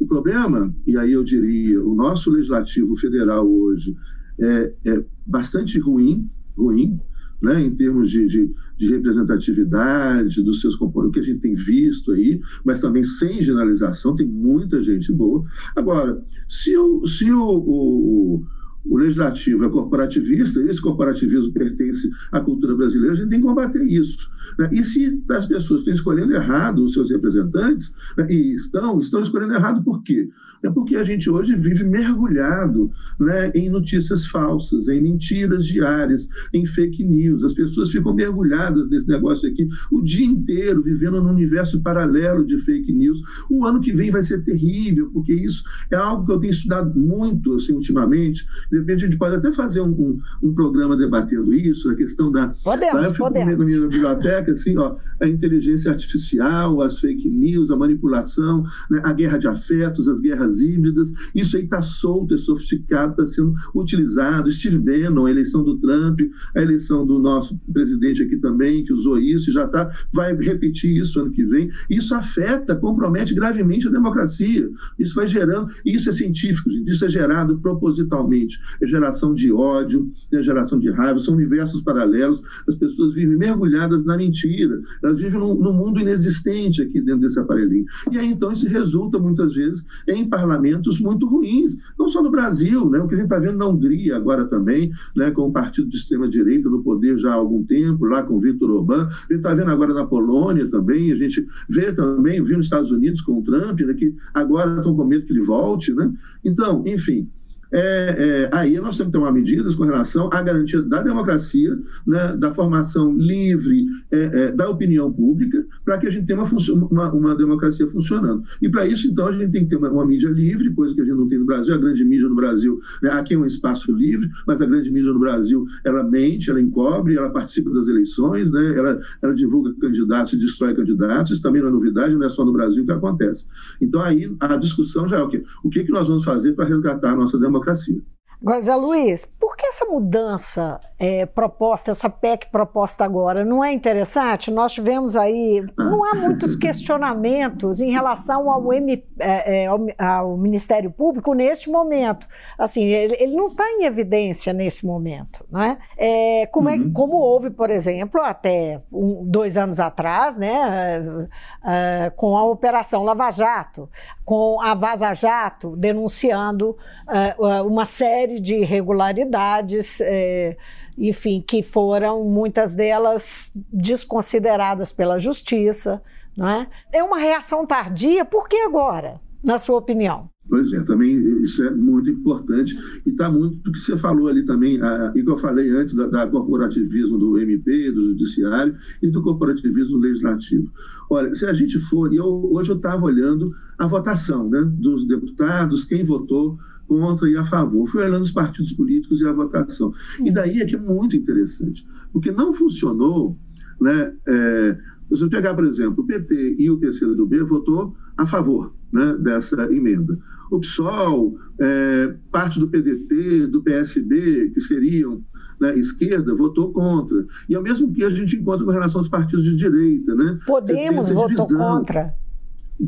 O 0.00 0.06
problema, 0.06 0.74
e 0.84 0.96
aí 0.96 1.12
eu 1.12 1.22
diria, 1.22 1.80
o 1.84 1.94
nosso 1.94 2.28
legislativo 2.28 2.96
federal 2.96 3.48
hoje 3.48 3.94
é, 4.40 4.74
é 4.86 5.04
bastante 5.26 5.78
ruim, 5.78 6.28
ruim, 6.56 6.98
né, 7.42 7.60
em 7.62 7.74
termos 7.74 8.10
de, 8.10 8.26
de, 8.26 8.52
de, 8.76 8.90
representatividade 8.90 10.42
dos 10.42 10.60
seus 10.60 10.76
componentes, 10.76 11.14
que 11.14 11.20
a 11.20 11.32
gente 11.32 11.40
tem 11.40 11.54
visto 11.54 12.12
aí, 12.12 12.40
mas 12.64 12.80
também 12.80 13.02
sem 13.02 13.40
generalização, 13.42 14.14
tem 14.14 14.26
muita 14.26 14.82
gente 14.82 15.10
boa. 15.12 15.42
Agora, 15.74 16.22
se 16.46 16.76
o, 16.76 17.06
se 17.06 17.32
o, 17.32 17.42
o 17.42 18.44
o 18.84 18.96
legislativo 18.96 19.64
é 19.64 19.68
corporativista, 19.68 20.60
esse 20.62 20.80
corporativismo 20.80 21.52
pertence 21.52 22.10
à 22.32 22.40
cultura 22.40 22.74
brasileira, 22.74 23.14
a 23.14 23.16
gente 23.16 23.30
tem 23.30 23.40
que 23.40 23.46
combater 23.46 23.82
isso. 23.82 24.30
Né? 24.58 24.70
E 24.72 24.84
se 24.84 25.22
as 25.30 25.46
pessoas 25.46 25.80
estão 25.80 25.94
escolhendo 25.94 26.34
errado 26.34 26.84
os 26.84 26.92
seus 26.92 27.10
representantes, 27.10 27.94
né? 28.16 28.26
e 28.30 28.54
estão, 28.54 28.98
estão 29.00 29.20
escolhendo 29.20 29.54
errado 29.54 29.82
por 29.82 30.02
quê? 30.02 30.28
É 30.62 30.68
porque 30.68 30.96
a 30.96 31.04
gente 31.04 31.30
hoje 31.30 31.56
vive 31.56 31.84
mergulhado 31.84 32.90
né, 33.18 33.50
em 33.54 33.70
notícias 33.70 34.26
falsas, 34.26 34.88
em 34.88 35.00
mentiras 35.00 35.66
diárias, 35.66 36.28
em 36.52 36.66
fake 36.66 37.02
news. 37.02 37.44
As 37.44 37.54
pessoas 37.54 37.90
ficam 37.90 38.14
mergulhadas 38.14 38.88
nesse 38.90 39.08
negócio 39.08 39.48
aqui 39.48 39.68
o 39.90 40.02
dia 40.02 40.26
inteiro, 40.26 40.82
vivendo 40.82 41.22
num 41.22 41.30
universo 41.30 41.80
paralelo 41.80 42.44
de 42.44 42.58
fake 42.58 42.92
news. 42.92 43.20
O 43.48 43.64
ano 43.64 43.80
que 43.80 43.92
vem 43.92 44.10
vai 44.10 44.22
ser 44.22 44.44
terrível, 44.44 45.10
porque 45.12 45.32
isso 45.32 45.64
é 45.90 45.96
algo 45.96 46.26
que 46.26 46.32
eu 46.32 46.40
tenho 46.40 46.50
estudado 46.50 46.98
muito 46.98 47.54
assim, 47.54 47.72
ultimamente. 47.72 48.46
De 48.70 48.78
repente, 48.78 49.04
a 49.04 49.08
gente 49.08 49.18
pode 49.18 49.36
até 49.36 49.52
fazer 49.52 49.80
um, 49.80 49.90
um, 49.90 50.18
um 50.42 50.54
programa 50.54 50.96
debatendo 50.96 51.52
isso, 51.52 51.90
a 51.90 51.94
questão 51.94 52.30
da. 52.30 52.54
Podemos, 52.62 53.18
podemos. 53.18 53.58
na 53.58 53.86
biblioteca, 53.88 54.52
assim, 54.52 54.76
ó, 54.78 54.96
a 55.20 55.28
inteligência 55.28 55.90
artificial, 55.90 56.80
as 56.82 56.98
fake 56.98 57.28
news, 57.28 57.70
a 57.70 57.76
manipulação, 57.76 58.64
né, 58.90 59.00
a 59.04 59.12
guerra 59.12 59.38
de 59.38 59.48
afetos, 59.48 60.08
as 60.08 60.20
guerras 60.20 60.60
híbridas, 60.60 61.12
isso 61.34 61.56
aí 61.56 61.64
está 61.64 61.82
solto, 61.82 62.34
é 62.34 62.38
sofisticado, 62.38 63.12
está 63.12 63.26
sendo 63.26 63.54
utilizado. 63.74 64.50
Steve 64.50 64.78
Bannon, 64.78 65.26
a 65.26 65.30
eleição 65.30 65.64
do 65.64 65.76
Trump, 65.78 66.20
a 66.54 66.62
eleição 66.62 67.06
do 67.06 67.18
nosso 67.18 67.58
presidente 67.72 68.22
aqui 68.22 68.36
também, 68.36 68.84
que 68.84 68.92
usou 68.92 69.18
isso, 69.18 69.50
já 69.50 69.66
tá, 69.66 69.90
vai 70.12 70.34
repetir 70.36 70.96
isso 70.96 71.20
ano 71.20 71.30
que 71.30 71.44
vem. 71.44 71.70
Isso 71.88 72.14
afeta, 72.14 72.76
compromete 72.76 73.34
gravemente 73.34 73.88
a 73.88 73.90
democracia. 73.90 74.68
Isso 74.98 75.14
vai 75.14 75.26
gerando, 75.26 75.70
isso 75.84 76.08
é 76.08 76.12
científico, 76.12 76.70
isso 76.86 77.04
é 77.04 77.08
gerado 77.08 77.58
propositalmente. 77.58 78.59
É 78.80 78.86
geração 78.86 79.34
de 79.34 79.52
ódio, 79.52 80.10
é 80.32 80.42
geração 80.42 80.78
de 80.78 80.90
raiva, 80.90 81.18
são 81.18 81.34
universos 81.34 81.82
paralelos. 81.82 82.40
As 82.68 82.74
pessoas 82.74 83.14
vivem 83.14 83.36
mergulhadas 83.36 84.04
na 84.04 84.16
mentira, 84.16 84.80
elas 85.02 85.18
vivem 85.18 85.38
num, 85.38 85.54
num 85.54 85.72
mundo 85.72 86.00
inexistente 86.00 86.82
aqui 86.82 87.00
dentro 87.00 87.20
desse 87.20 87.38
aparelhinho. 87.38 87.84
E 88.10 88.18
aí 88.18 88.28
então 88.28 88.52
isso 88.52 88.68
resulta 88.68 89.18
muitas 89.18 89.54
vezes 89.54 89.84
em 90.08 90.28
parlamentos 90.28 91.00
muito 91.00 91.26
ruins, 91.26 91.76
não 91.98 92.08
só 92.08 92.22
no 92.22 92.30
Brasil, 92.30 92.88
né? 92.88 92.98
o 92.98 93.08
que 93.08 93.14
a 93.14 93.18
gente 93.18 93.26
está 93.26 93.38
vendo 93.38 93.58
na 93.58 93.66
Hungria 93.66 94.16
agora 94.16 94.46
também, 94.46 94.90
né? 95.16 95.30
com 95.30 95.48
o 95.48 95.52
partido 95.52 95.88
de 95.88 95.96
extrema-direita 95.96 96.68
no 96.68 96.82
poder 96.82 97.18
já 97.18 97.32
há 97.32 97.34
algum 97.34 97.64
tempo, 97.64 98.04
lá 98.04 98.22
com 98.22 98.40
Viktor 98.40 98.70
Orbán, 98.70 99.08
a 99.08 99.32
gente 99.32 99.36
está 99.36 99.54
vendo 99.54 99.70
agora 99.70 99.94
na 99.94 100.06
Polônia 100.06 100.68
também, 100.68 101.12
a 101.12 101.16
gente 101.16 101.46
vê 101.68 101.92
também, 101.92 102.42
viu 102.42 102.56
nos 102.56 102.66
Estados 102.66 102.90
Unidos 102.90 103.20
com 103.20 103.38
o 103.38 103.42
Trump, 103.42 103.80
né? 103.80 103.94
que 103.94 104.14
agora 104.34 104.76
estão 104.76 104.94
com 104.94 105.04
medo 105.04 105.26
que 105.26 105.32
ele 105.32 105.42
volte. 105.42 105.92
Né? 105.92 106.12
Então, 106.44 106.82
enfim, 106.86 107.28
é, 107.72 108.48
é, 108.50 108.50
aí 108.52 108.76
nós 108.78 108.96
temos 108.96 109.12
que 109.12 109.18
tomar 109.18 109.32
medidas 109.32 109.74
com 109.76 109.84
relação 109.84 110.28
à 110.32 110.42
garantia 110.42 110.82
da 110.82 111.02
democracia, 111.02 111.78
né, 112.06 112.36
da 112.36 112.52
formação 112.52 113.16
livre 113.16 113.86
é, 114.10 114.18
é 114.18 114.52
da 114.52 114.68
opinião 114.68 115.12
pública, 115.12 115.64
para 115.84 115.98
que 115.98 116.08
a 116.08 116.10
gente 116.10 116.26
tenha 116.26 116.40
uma, 116.40 116.48
uma, 116.90 117.12
uma, 117.12 117.36
democracia 117.36 117.86
funcionando. 117.86 118.42
E 118.60 118.68
para 118.68 118.86
isso, 118.86 119.06
então, 119.06 119.28
a 119.28 119.32
gente 119.32 119.52
tem 119.52 119.64
que 119.64 119.70
ter 119.70 119.76
uma, 119.76 119.90
uma, 119.90 120.04
mídia 120.04 120.28
livre, 120.28 120.72
coisa 120.74 120.94
que 120.94 121.00
a 121.00 121.04
gente 121.04 121.16
não 121.16 121.28
tem 121.28 121.38
no 121.38 121.46
Brasil. 121.46 121.74
A 121.74 121.78
grande 121.78 122.04
mídia 122.04 122.28
no 122.28 122.34
Brasil, 122.34 122.80
né, 123.02 123.10
aqui 123.10 123.34
é 123.34 123.38
um 123.38 123.46
espaço 123.46 123.92
livre, 123.92 124.28
mas 124.46 124.60
a 124.60 124.66
grande 124.66 124.90
mídia 124.90 125.12
no 125.12 125.20
Brasil, 125.20 125.64
ela 125.84 126.02
mente, 126.02 126.50
ela 126.50 126.60
encobre, 126.60 127.16
ela 127.16 127.30
participa 127.30 127.70
das 127.70 127.86
eleições, 127.86 128.50
né, 128.50 128.76
ela, 128.76 129.00
ela 129.22 129.34
divulga 129.34 129.72
candidatos 129.80 130.32
e 130.32 130.38
destrói 130.38 130.74
candidatos. 130.74 131.32
Isso 131.32 131.42
também 131.42 131.62
não 131.62 131.68
é 131.68 131.72
novidade, 131.72 132.14
não 132.14 132.26
é 132.26 132.28
só 132.28 132.44
no 132.44 132.52
Brasil 132.52 132.84
que 132.84 132.92
acontece. 132.92 133.46
Então, 133.80 134.02
aí 134.02 134.34
a 134.40 134.56
discussão 134.56 135.06
já 135.06 135.18
é 135.18 135.22
o 135.22 135.28
quê? 135.28 135.42
O 135.62 135.70
que, 135.70 135.84
que 135.84 135.92
nós 135.92 136.08
vamos 136.08 136.24
fazer 136.24 136.52
para 136.52 136.66
resgatar 136.66 137.12
a 137.12 137.16
nossa 137.16 137.38
democracia? 137.38 137.59
Democracia. 137.60 138.00
Agora, 138.42 138.60
Zé 138.62 138.74
Luiz, 138.74 139.26
por 139.26 139.54
que 139.54 139.66
essa 139.66 139.84
mudança 139.84 140.80
é, 140.98 141.26
proposta, 141.26 141.90
essa 141.90 142.08
PEC 142.08 142.46
proposta 142.50 143.04
agora, 143.04 143.44
não 143.44 143.62
é 143.62 143.72
interessante? 143.72 144.50
Nós 144.50 144.72
tivemos 144.72 145.14
aí, 145.14 145.62
não 145.76 146.04
há 146.04 146.14
muitos 146.14 146.56
questionamentos 146.60 147.80
em 147.80 147.90
relação 147.90 148.50
ao, 148.50 148.72
M, 148.72 149.04
é, 149.18 149.64
é, 149.64 149.66
ao, 149.66 149.78
ao 149.98 150.36
Ministério 150.38 150.90
Público 150.90 151.34
neste 151.34 151.70
momento. 151.70 152.26
Assim, 152.58 152.84
ele, 152.84 153.14
ele 153.20 153.36
não 153.36 153.48
está 153.48 153.64
em 153.72 153.84
evidência 153.84 154.54
nesse 154.54 154.86
momento, 154.86 155.44
não 155.50 155.60
é? 155.60 156.46
como, 156.46 156.70
é 156.70 156.76
uhum. 156.76 156.92
como 156.92 157.16
houve, 157.16 157.50
por 157.50 157.68
exemplo, 157.70 158.22
até 158.22 158.80
um, 158.90 159.22
dois 159.24 159.58
anos 159.58 159.78
atrás, 159.78 160.36
né, 160.36 161.28
é, 161.64 162.10
com 162.16 162.36
a 162.36 162.44
Operação 162.44 163.04
Lava 163.04 163.30
Jato, 163.30 163.88
com 164.24 164.60
a 164.60 164.74
Vaza 164.74 165.12
Jato 165.12 165.76
denunciando 165.76 166.76
é, 167.08 167.34
uma 167.62 167.84
série 167.84 168.29
série 168.30 168.40
de 168.40 168.54
irregularidades, 168.54 170.00
é, 170.00 170.56
enfim, 170.96 171.42
que 171.46 171.62
foram 171.62 172.24
muitas 172.24 172.74
delas 172.76 173.50
desconsideradas 173.72 174.92
pela 174.92 175.18
justiça. 175.18 176.02
Não 176.36 176.48
é? 176.48 176.68
é 176.92 177.02
uma 177.02 177.18
reação 177.18 177.66
tardia, 177.66 178.24
por 178.24 178.48
que 178.48 178.56
agora, 178.58 179.20
na 179.42 179.58
sua 179.58 179.78
opinião? 179.78 180.28
Pois 180.50 180.72
é, 180.72 180.82
também 180.82 181.40
isso 181.42 181.64
é 181.64 181.70
muito 181.70 182.10
importante 182.10 182.76
e 183.06 183.10
está 183.10 183.30
muito 183.30 183.56
do 183.58 183.70
que 183.70 183.78
você 183.78 183.96
falou 183.96 184.26
ali 184.26 184.44
também, 184.44 184.82
a, 184.82 185.12
e 185.14 185.22
que 185.22 185.30
eu 185.30 185.38
falei 185.38 185.70
antes 185.70 185.94
da, 185.94 186.08
da, 186.08 186.26
corporativismo 186.26 187.16
do 187.16 187.38
MP, 187.38 187.92
do 187.92 188.08
Judiciário 188.08 188.74
e 189.00 189.08
do 189.08 189.22
corporativismo 189.22 189.96
legislativo. 189.98 190.68
Olha, 191.08 191.32
se 191.32 191.46
a 191.46 191.54
gente 191.54 191.78
for, 191.78 192.12
e 192.12 192.16
eu, 192.16 192.50
hoje 192.52 192.72
eu 192.72 192.76
estava 192.76 193.04
olhando 193.04 193.54
a 193.78 193.86
votação 193.86 194.50
né, 194.50 194.60
dos 194.74 195.06
deputados, 195.06 195.84
quem 195.84 196.04
votou 196.04 196.58
contra 196.88 197.30
e 197.30 197.36
a 197.36 197.44
favor. 197.44 197.86
Fui 197.86 198.02
olhando 198.02 198.22
os 198.22 198.32
partidos 198.32 198.72
políticos 198.72 199.20
e 199.20 199.28
a 199.28 199.32
votação. 199.32 199.94
E 200.18 200.30
hum. 200.30 200.32
daí 200.32 200.60
é 200.60 200.66
que 200.66 200.74
é 200.74 200.80
muito 200.80 201.16
interessante, 201.16 201.86
porque 202.12 202.32
não 202.32 202.52
funcionou, 202.52 203.38
né? 203.80 204.12
É, 204.26 204.78
se 205.14 205.22
eu 205.22 205.30
pegar, 205.30 205.54
por 205.54 205.64
exemplo, 205.64 206.02
o 206.02 206.06
PT 206.06 206.56
e 206.58 206.68
o 206.70 206.78
PCdoB 206.78 207.44
votou 207.44 207.96
a 208.16 208.26
favor 208.26 208.72
né, 208.92 209.16
dessa 209.18 209.62
emenda. 209.72 210.18
O 210.50 210.60
PSOL, 210.60 211.38
é, 211.60 212.14
parte 212.32 212.58
do 212.58 212.68
PDT, 212.68 213.46
do 213.46 213.62
PSB, 213.62 214.50
que 214.50 214.60
seriam 214.60 215.22
né, 215.60 215.76
esquerda, 215.78 216.34
votou 216.34 216.72
contra. 216.72 217.24
E 217.48 217.54
é 217.54 217.58
o 217.58 217.62
mesmo 217.62 217.92
que 217.92 218.02
a 218.02 218.10
gente 218.10 218.36
encontra 218.36 218.64
com 218.64 218.72
relação 218.72 219.00
aos 219.00 219.08
partidos 219.08 219.44
de 219.44 219.54
direita. 219.54 220.14
Né? 220.14 220.38
Podemos 220.46 221.10
votou 221.10 221.46
contra. 221.46 222.14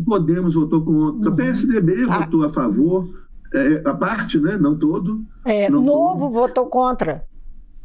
Podemos 0.05 0.55
votou 0.55 0.83
contra. 0.85 1.31
Uhum. 1.31 1.37
PSDB 1.37 2.05
ah. 2.09 2.21
votou 2.21 2.45
a 2.45 2.49
favor. 2.49 3.23
É, 3.55 3.83
a 3.85 3.93
parte, 3.93 4.41
né? 4.41 4.57
Não 4.57 4.79
todo. 4.79 5.23
É, 5.45 5.69
não 5.69 5.85
novo 5.85 6.21
todo. 6.21 6.33
votou 6.33 6.67
contra. 6.67 7.23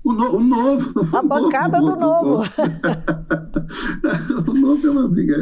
O, 0.08 0.14
no, 0.14 0.38
o 0.38 0.40
novo. 0.42 0.94
A 1.12 1.20
o 1.20 1.28
bancada 1.28 1.82
novo, 1.82 1.96
do 1.96 2.00
novo. 2.00 2.44
o 4.48 4.54
novo 4.54 4.88
é 4.88 4.90
uma 4.90 5.10
briga. 5.10 5.36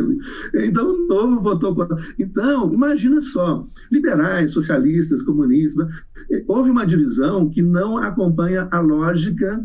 Então, 0.56 0.90
o 0.90 1.08
novo 1.08 1.42
votou 1.42 1.76
contra. 1.76 1.96
Então, 2.18 2.74
imagina 2.74 3.22
só: 3.22 3.68
liberais, 3.92 4.54
socialistas, 4.54 5.22
comunistas. 5.22 5.88
Houve 6.48 6.72
uma 6.72 6.86
divisão 6.86 7.48
que 7.48 7.62
não 7.62 7.98
acompanha 8.00 8.68
a 8.72 8.80
lógica. 8.80 9.64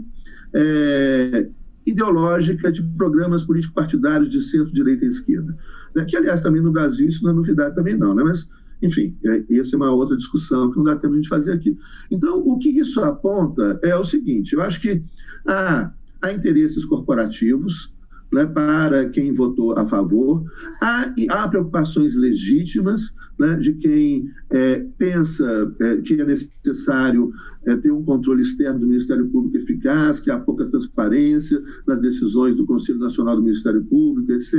É, 0.53 1.49
ideológica 1.87 2.71
de 2.71 2.83
programas 2.99 3.45
político-partidários 3.45 4.31
de 4.31 4.43
centro, 4.43 4.73
direita 4.73 5.05
e 5.05 5.09
esquerda. 5.09 5.57
Né? 5.97 6.05
Que, 6.05 6.17
aliás, 6.17 6.43
também 6.43 6.61
no 6.61 6.71
Brasil 6.71 7.09
isso 7.09 7.25
não 7.25 7.31
é 7.31 7.35
novidade 7.35 7.75
também 7.75 7.97
não, 7.97 8.15
né? 8.15 8.23
mas 8.23 8.49
enfim, 8.83 9.17
é, 9.25 9.45
essa 9.59 9.75
é 9.75 9.79
uma 9.79 9.93
outra 9.93 10.17
discussão 10.17 10.71
que 10.71 10.77
não 10.77 10.85
dá 10.85 10.97
tempo 10.97 11.09
de 11.09 11.19
a 11.19 11.23
gente 11.23 11.29
fazer 11.29 11.53
aqui. 11.53 11.77
Então, 12.11 12.39
o 12.39 12.59
que 12.59 12.69
isso 12.69 13.01
aponta 13.01 13.79
é 13.83 13.97
o 13.97 14.05
seguinte: 14.05 14.55
eu 14.55 14.63
acho 14.63 14.81
que 14.81 15.03
há, 15.47 15.93
há 16.23 16.33
interesses 16.33 16.85
corporativos 16.85 17.93
né, 18.33 18.47
para 18.47 19.09
quem 19.11 19.35
votou 19.35 19.77
a 19.77 19.87
favor, 19.87 20.45
há, 20.81 21.13
há 21.31 21.49
preocupações 21.49 22.15
legítimas 22.15 23.15
né, 23.39 23.57
de 23.57 23.73
quem 23.75 24.31
é, 24.51 24.85
pensa 24.99 25.75
é, 25.81 25.97
que 25.97 26.21
é 26.21 26.25
necessário 26.25 27.33
é, 27.67 27.77
ter 27.77 27.91
um 27.91 28.05
controle 28.05 28.43
externo 28.43 28.81
do 28.81 28.87
Ministério 28.87 29.29
Público 29.29 29.57
eficaz, 29.57 30.21
que 30.21 30.31
há 30.31 30.39
pouca 30.39 30.67
transparência 30.67 31.61
nas 31.87 32.01
decisões 32.01 32.55
do 32.55 32.67
Conselho 32.67 32.99
Nacional 32.99 33.37
do 33.37 33.43
Ministério 33.43 33.83
Público, 33.85 34.33
etc. 34.33 34.55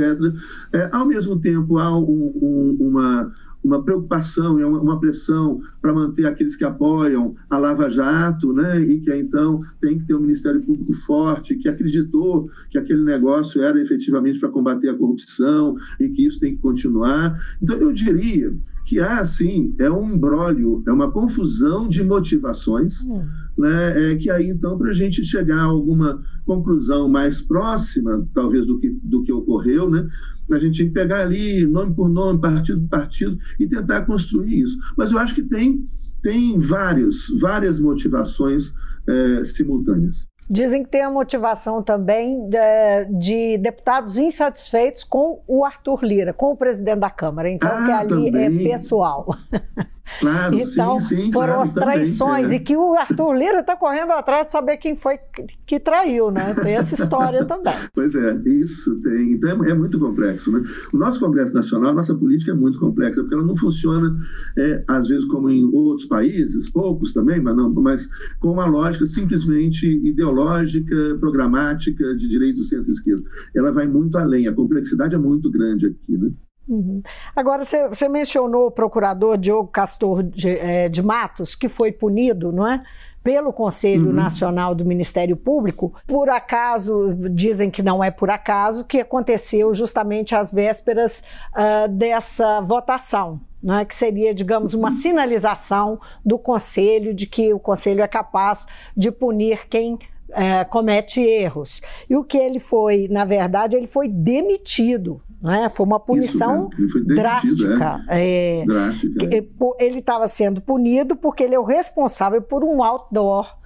É, 0.72 0.90
ao 0.92 1.06
mesmo 1.06 1.38
tempo, 1.38 1.78
há 1.78 1.96
um, 1.96 2.32
um, 2.36 2.76
uma 2.80 3.32
uma 3.64 3.82
preocupação 3.82 4.58
e 4.58 4.64
uma, 4.64 4.98
pressão 4.98 5.60
para 5.80 5.92
manter 5.92 6.26
aqueles 6.26 6.56
que 6.56 6.64
apoiam 6.64 7.34
a 7.48 7.58
Lava 7.58 7.88
Jato, 7.88 8.52
né? 8.52 8.80
e 8.80 9.00
que 9.00 9.14
então 9.14 9.60
tem 9.80 9.98
que 9.98 10.06
ter 10.06 10.14
um 10.14 10.20
Ministério 10.20 10.62
Público 10.62 10.92
forte, 10.92 11.56
que 11.56 11.68
acreditou 11.68 12.50
que 12.70 12.78
aquele 12.78 13.02
negócio 13.02 13.62
era 13.62 13.80
efetivamente 13.80 14.38
para 14.38 14.48
combater 14.48 14.88
a 14.88 14.94
corrupção 14.94 15.76
e 16.00 16.08
que 16.08 16.26
isso 16.26 16.40
tem 16.40 16.56
que 16.56 16.62
continuar. 16.62 17.38
Então, 17.62 17.76
eu 17.76 17.92
diria 17.92 18.52
que 18.84 19.00
há, 19.00 19.24
sim, 19.24 19.74
é 19.78 19.90
um 19.90 20.14
embrólio, 20.14 20.82
é 20.86 20.92
uma 20.92 21.10
confusão 21.10 21.88
de 21.88 22.02
motivações, 22.02 23.04
hum. 23.04 23.24
Né, 23.56 24.12
é 24.12 24.16
que 24.16 24.30
aí, 24.30 24.48
então, 24.48 24.78
para 24.78 24.90
a 24.90 24.94
gente 24.94 25.24
chegar 25.24 25.58
a 25.58 25.64
alguma 25.64 26.22
conclusão 26.44 27.08
mais 27.08 27.42
próxima, 27.42 28.26
talvez, 28.34 28.66
do 28.66 28.78
que, 28.78 28.90
do 29.02 29.22
que 29.22 29.32
ocorreu, 29.32 29.90
né, 29.90 30.08
a 30.50 30.58
gente 30.58 30.78
tem 30.78 30.88
que 30.88 30.94
pegar 30.94 31.20
ali, 31.20 31.66
nome 31.66 31.94
por 31.94 32.08
nome, 32.08 32.40
partido 32.40 32.80
por 32.82 32.88
partido, 32.88 33.38
e 33.58 33.66
tentar 33.66 34.02
construir 34.06 34.62
isso. 34.62 34.76
Mas 34.96 35.12
eu 35.12 35.18
acho 35.18 35.34
que 35.34 35.42
tem 35.42 35.86
tem 36.22 36.58
vários, 36.58 37.28
várias 37.40 37.80
motivações 37.80 38.72
é, 39.08 39.44
simultâneas. 39.44 40.26
Dizem 40.48 40.84
que 40.84 40.90
tem 40.90 41.02
a 41.02 41.10
motivação 41.10 41.82
também 41.82 42.48
de, 42.48 42.56
é, 42.56 43.04
de, 43.04 43.58
deputados 43.58 44.18
insatisfeitos 44.18 45.02
com 45.02 45.42
o 45.46 45.64
Arthur 45.64 46.04
Lira, 46.04 46.32
com 46.32 46.52
o 46.52 46.56
presidente 46.56 46.98
da 46.98 47.10
Câmara. 47.10 47.50
Então, 47.50 47.70
ah, 47.70 47.86
que 47.86 47.92
ali 47.92 48.28
é 48.28 48.30
também. 48.30 48.66
é 48.66 48.70
pessoal. 48.70 49.26
Claro, 50.20 50.56
então, 50.58 51.00
sim, 51.00 51.16
sim, 51.16 51.32
foram 51.32 51.54
claro, 51.54 51.62
as 51.62 51.72
traições 51.72 52.42
também, 52.42 52.58
é. 52.58 52.60
e 52.60 52.60
que 52.60 52.76
o 52.76 52.94
Arthur 52.94 53.32
Lira 53.34 53.60
está 53.60 53.76
correndo 53.76 54.12
atrás 54.12 54.46
de 54.46 54.52
saber 54.52 54.76
quem 54.76 54.96
foi 54.96 55.18
que 55.66 55.80
traiu, 55.80 56.30
né? 56.30 56.54
Tem 56.54 56.74
essa 56.74 56.94
história 56.94 57.44
também. 57.46 57.74
Pois 57.94 58.14
é, 58.14 58.34
isso 58.44 59.00
tem. 59.00 59.32
Então 59.32 59.64
é, 59.64 59.70
é, 59.70 59.74
muito 59.74 59.98
complexo, 59.98 60.52
né? 60.52 60.62
O 60.92 60.98
nosso 60.98 61.20
Congresso 61.20 61.54
Nacional, 61.54 61.94
nossa 61.94 62.14
política 62.14 62.50
é 62.50 62.54
muito 62.54 62.78
complexa, 62.78 63.20
porque 63.22 63.34
ela 63.34 63.44
não 63.44 63.56
funciona, 63.56 64.14
é, 64.58 64.84
às 64.88 65.08
vezes, 65.08 65.24
como 65.26 65.48
em 65.48 65.64
outros 65.72 66.06
países, 66.06 66.68
poucos 66.70 67.12
também, 67.12 67.40
mas 67.40 67.56
não, 67.56 67.72
mas 67.72 68.08
com 68.40 68.52
uma 68.52 68.66
lógica 68.66 69.06
simplesmente 69.06 69.86
ideológica, 69.86 71.16
programática, 71.20 72.14
de 72.16 72.28
direita 72.28 72.60
e 72.60 72.64
centro-esquerda. 72.64 73.22
Ela 73.54 73.72
vai 73.72 73.86
muito 73.86 74.18
além, 74.18 74.46
a 74.46 74.54
complexidade 74.54 75.14
é 75.14 75.18
muito 75.18 75.50
grande 75.50 75.86
aqui, 75.86 76.18
né? 76.18 76.30
Uhum. 76.68 77.02
Agora, 77.34 77.64
você, 77.64 78.08
mencionou 78.08 78.66
o 78.66 78.70
procurador 78.70 79.36
Diogo 79.36 79.68
Castor 79.68 80.22
de, 80.22 80.48
é, 80.48 80.88
de, 80.88 81.02
Matos, 81.02 81.54
que 81.54 81.68
foi 81.68 81.90
punido, 81.90 82.52
não 82.52 82.66
é? 82.66 82.82
Pelo 83.22 83.52
Conselho 83.52 84.06
uhum. 84.06 84.12
Nacional 84.12 84.74
do 84.74 84.84
Ministério 84.84 85.36
Público, 85.36 85.94
por 86.06 86.28
acaso, 86.28 87.14
dizem 87.30 87.70
que 87.70 87.82
não 87.82 88.02
é 88.02 88.10
por 88.10 88.30
acaso, 88.30 88.84
que 88.84 89.00
aconteceu 89.00 89.72
justamente 89.74 90.34
às 90.34 90.52
vésperas 90.52 91.22
uh, 91.52 91.88
dessa 91.88 92.60
votação, 92.60 93.40
é? 93.80 93.84
que 93.84 93.94
seria, 93.94 94.34
digamos, 94.34 94.74
uma 94.74 94.90
sinalização 94.90 96.00
do 96.24 96.36
Conselho 96.36 97.14
de 97.14 97.26
que 97.26 97.52
o 97.52 97.60
Conselho 97.60 98.02
é 98.02 98.08
capaz 98.08 98.66
de 98.96 99.12
punir 99.12 99.68
quem 99.68 99.98
é, 100.32 100.64
comete 100.64 101.20
erros. 101.20 101.80
E 102.08 102.16
o 102.16 102.24
que 102.24 102.38
ele 102.38 102.58
foi, 102.58 103.06
na 103.08 103.24
verdade, 103.24 103.76
ele 103.76 103.86
foi 103.86 104.08
demitido 104.08 105.22
né? 105.42 105.68
Foi 105.74 105.84
uma 105.84 105.98
punição 105.98 106.70
Isso, 106.78 106.92
foi 106.92 107.04
drástica. 107.04 108.04
É. 108.08 108.60
É, 108.60 108.64
drástica. 108.64 109.26
É. 109.26 109.84
Ele 109.84 109.98
estava 109.98 110.28
sendo 110.28 110.60
punido 110.60 111.16
porque 111.16 111.42
ele 111.42 111.54
é 111.54 111.58
o 111.58 111.64
responsável 111.64 112.40
por 112.40 112.62
um 112.62 112.82
outdoor 112.82 113.60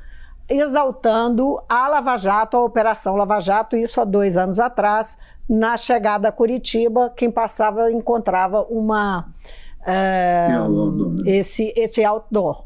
exaltando 0.48 1.60
a 1.68 1.88
Lava 1.88 2.16
Jato, 2.16 2.56
a 2.56 2.64
Operação 2.64 3.16
Lava 3.16 3.40
Jato, 3.40 3.76
isso 3.76 4.00
há 4.00 4.04
dois 4.04 4.36
anos 4.36 4.60
atrás, 4.60 5.18
na 5.48 5.76
chegada 5.76 6.28
a 6.28 6.32
Curitiba, 6.32 7.12
quem 7.16 7.30
passava 7.30 7.90
encontrava 7.90 8.62
uma 8.62 9.28
é, 9.84 10.48
né? 10.48 11.22
esse, 11.26 11.72
esse 11.76 12.04
outdoor. 12.04 12.64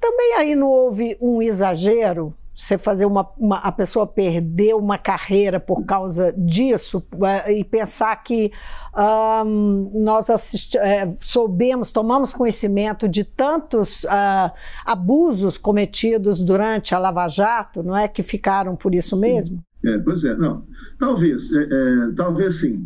Também 0.00 0.34
aí 0.34 0.54
não 0.54 0.68
houve 0.68 1.16
um 1.20 1.40
exagero 1.40 2.34
você 2.54 2.78
fazer 2.78 3.04
uma, 3.04 3.28
uma, 3.36 3.58
a 3.58 3.72
pessoa 3.72 4.06
perder 4.06 4.74
uma 4.74 4.96
carreira 4.96 5.58
por 5.58 5.84
causa 5.84 6.32
disso 6.36 7.02
é, 7.24 7.58
e 7.58 7.64
pensar 7.64 8.14
que 8.22 8.52
um, 8.96 9.90
nós 10.04 10.28
é, 10.76 11.14
soubemos, 11.20 11.90
tomamos 11.90 12.32
conhecimento 12.32 13.08
de 13.08 13.24
tantos 13.24 14.04
uh, 14.04 14.52
abusos 14.84 15.58
cometidos 15.58 16.40
durante 16.40 16.94
a 16.94 16.98
Lava 16.98 17.26
Jato, 17.26 17.82
não 17.82 17.96
é 17.96 18.06
que 18.06 18.22
ficaram 18.22 18.76
por 18.76 18.94
isso 18.94 19.16
mesmo? 19.16 19.60
É, 19.84 19.98
pois 19.98 20.24
é, 20.24 20.34
não. 20.36 20.64
Talvez, 20.98 21.52
é, 21.52 21.62
é, 21.62 22.12
talvez 22.16 22.54
sim. 22.60 22.82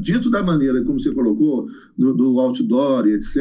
dito 0.00 0.30
da 0.30 0.42
maneira 0.42 0.82
como 0.84 1.00
você 1.00 1.12
colocou, 1.12 1.66
do, 1.96 2.14
do 2.14 2.40
outdoor 2.40 3.06
etc., 3.06 3.36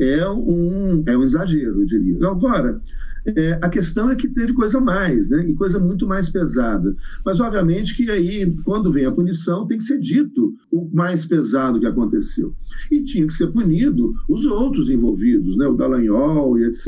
é 0.00 0.26
um, 0.30 1.02
é 1.06 1.16
um 1.16 1.22
exagero, 1.22 1.82
eu 1.82 1.86
diria. 1.86 2.26
Agora, 2.26 2.80
é, 3.26 3.58
a 3.62 3.68
questão 3.68 4.10
é 4.10 4.16
que 4.16 4.28
teve 4.28 4.52
coisa 4.52 4.80
mais, 4.80 5.28
né? 5.28 5.48
E 5.48 5.54
coisa 5.54 5.78
muito 5.78 6.06
mais 6.06 6.28
pesada. 6.28 6.94
Mas, 7.24 7.40
obviamente, 7.40 7.96
que 7.96 8.10
aí, 8.10 8.54
quando 8.64 8.92
vem 8.92 9.06
a 9.06 9.12
punição, 9.12 9.66
tem 9.66 9.78
que 9.78 9.84
ser 9.84 9.98
dito 9.98 10.54
o 10.70 10.88
mais 10.92 11.24
pesado 11.24 11.80
que 11.80 11.86
aconteceu. 11.86 12.54
E 12.90 13.02
tinha 13.02 13.26
que 13.26 13.34
ser 13.34 13.48
punido 13.48 14.14
os 14.28 14.44
outros 14.44 14.90
envolvidos, 14.90 15.56
né? 15.56 15.66
O 15.66 15.76
Dallagnol 15.76 16.58
e 16.58 16.64
etc., 16.64 16.86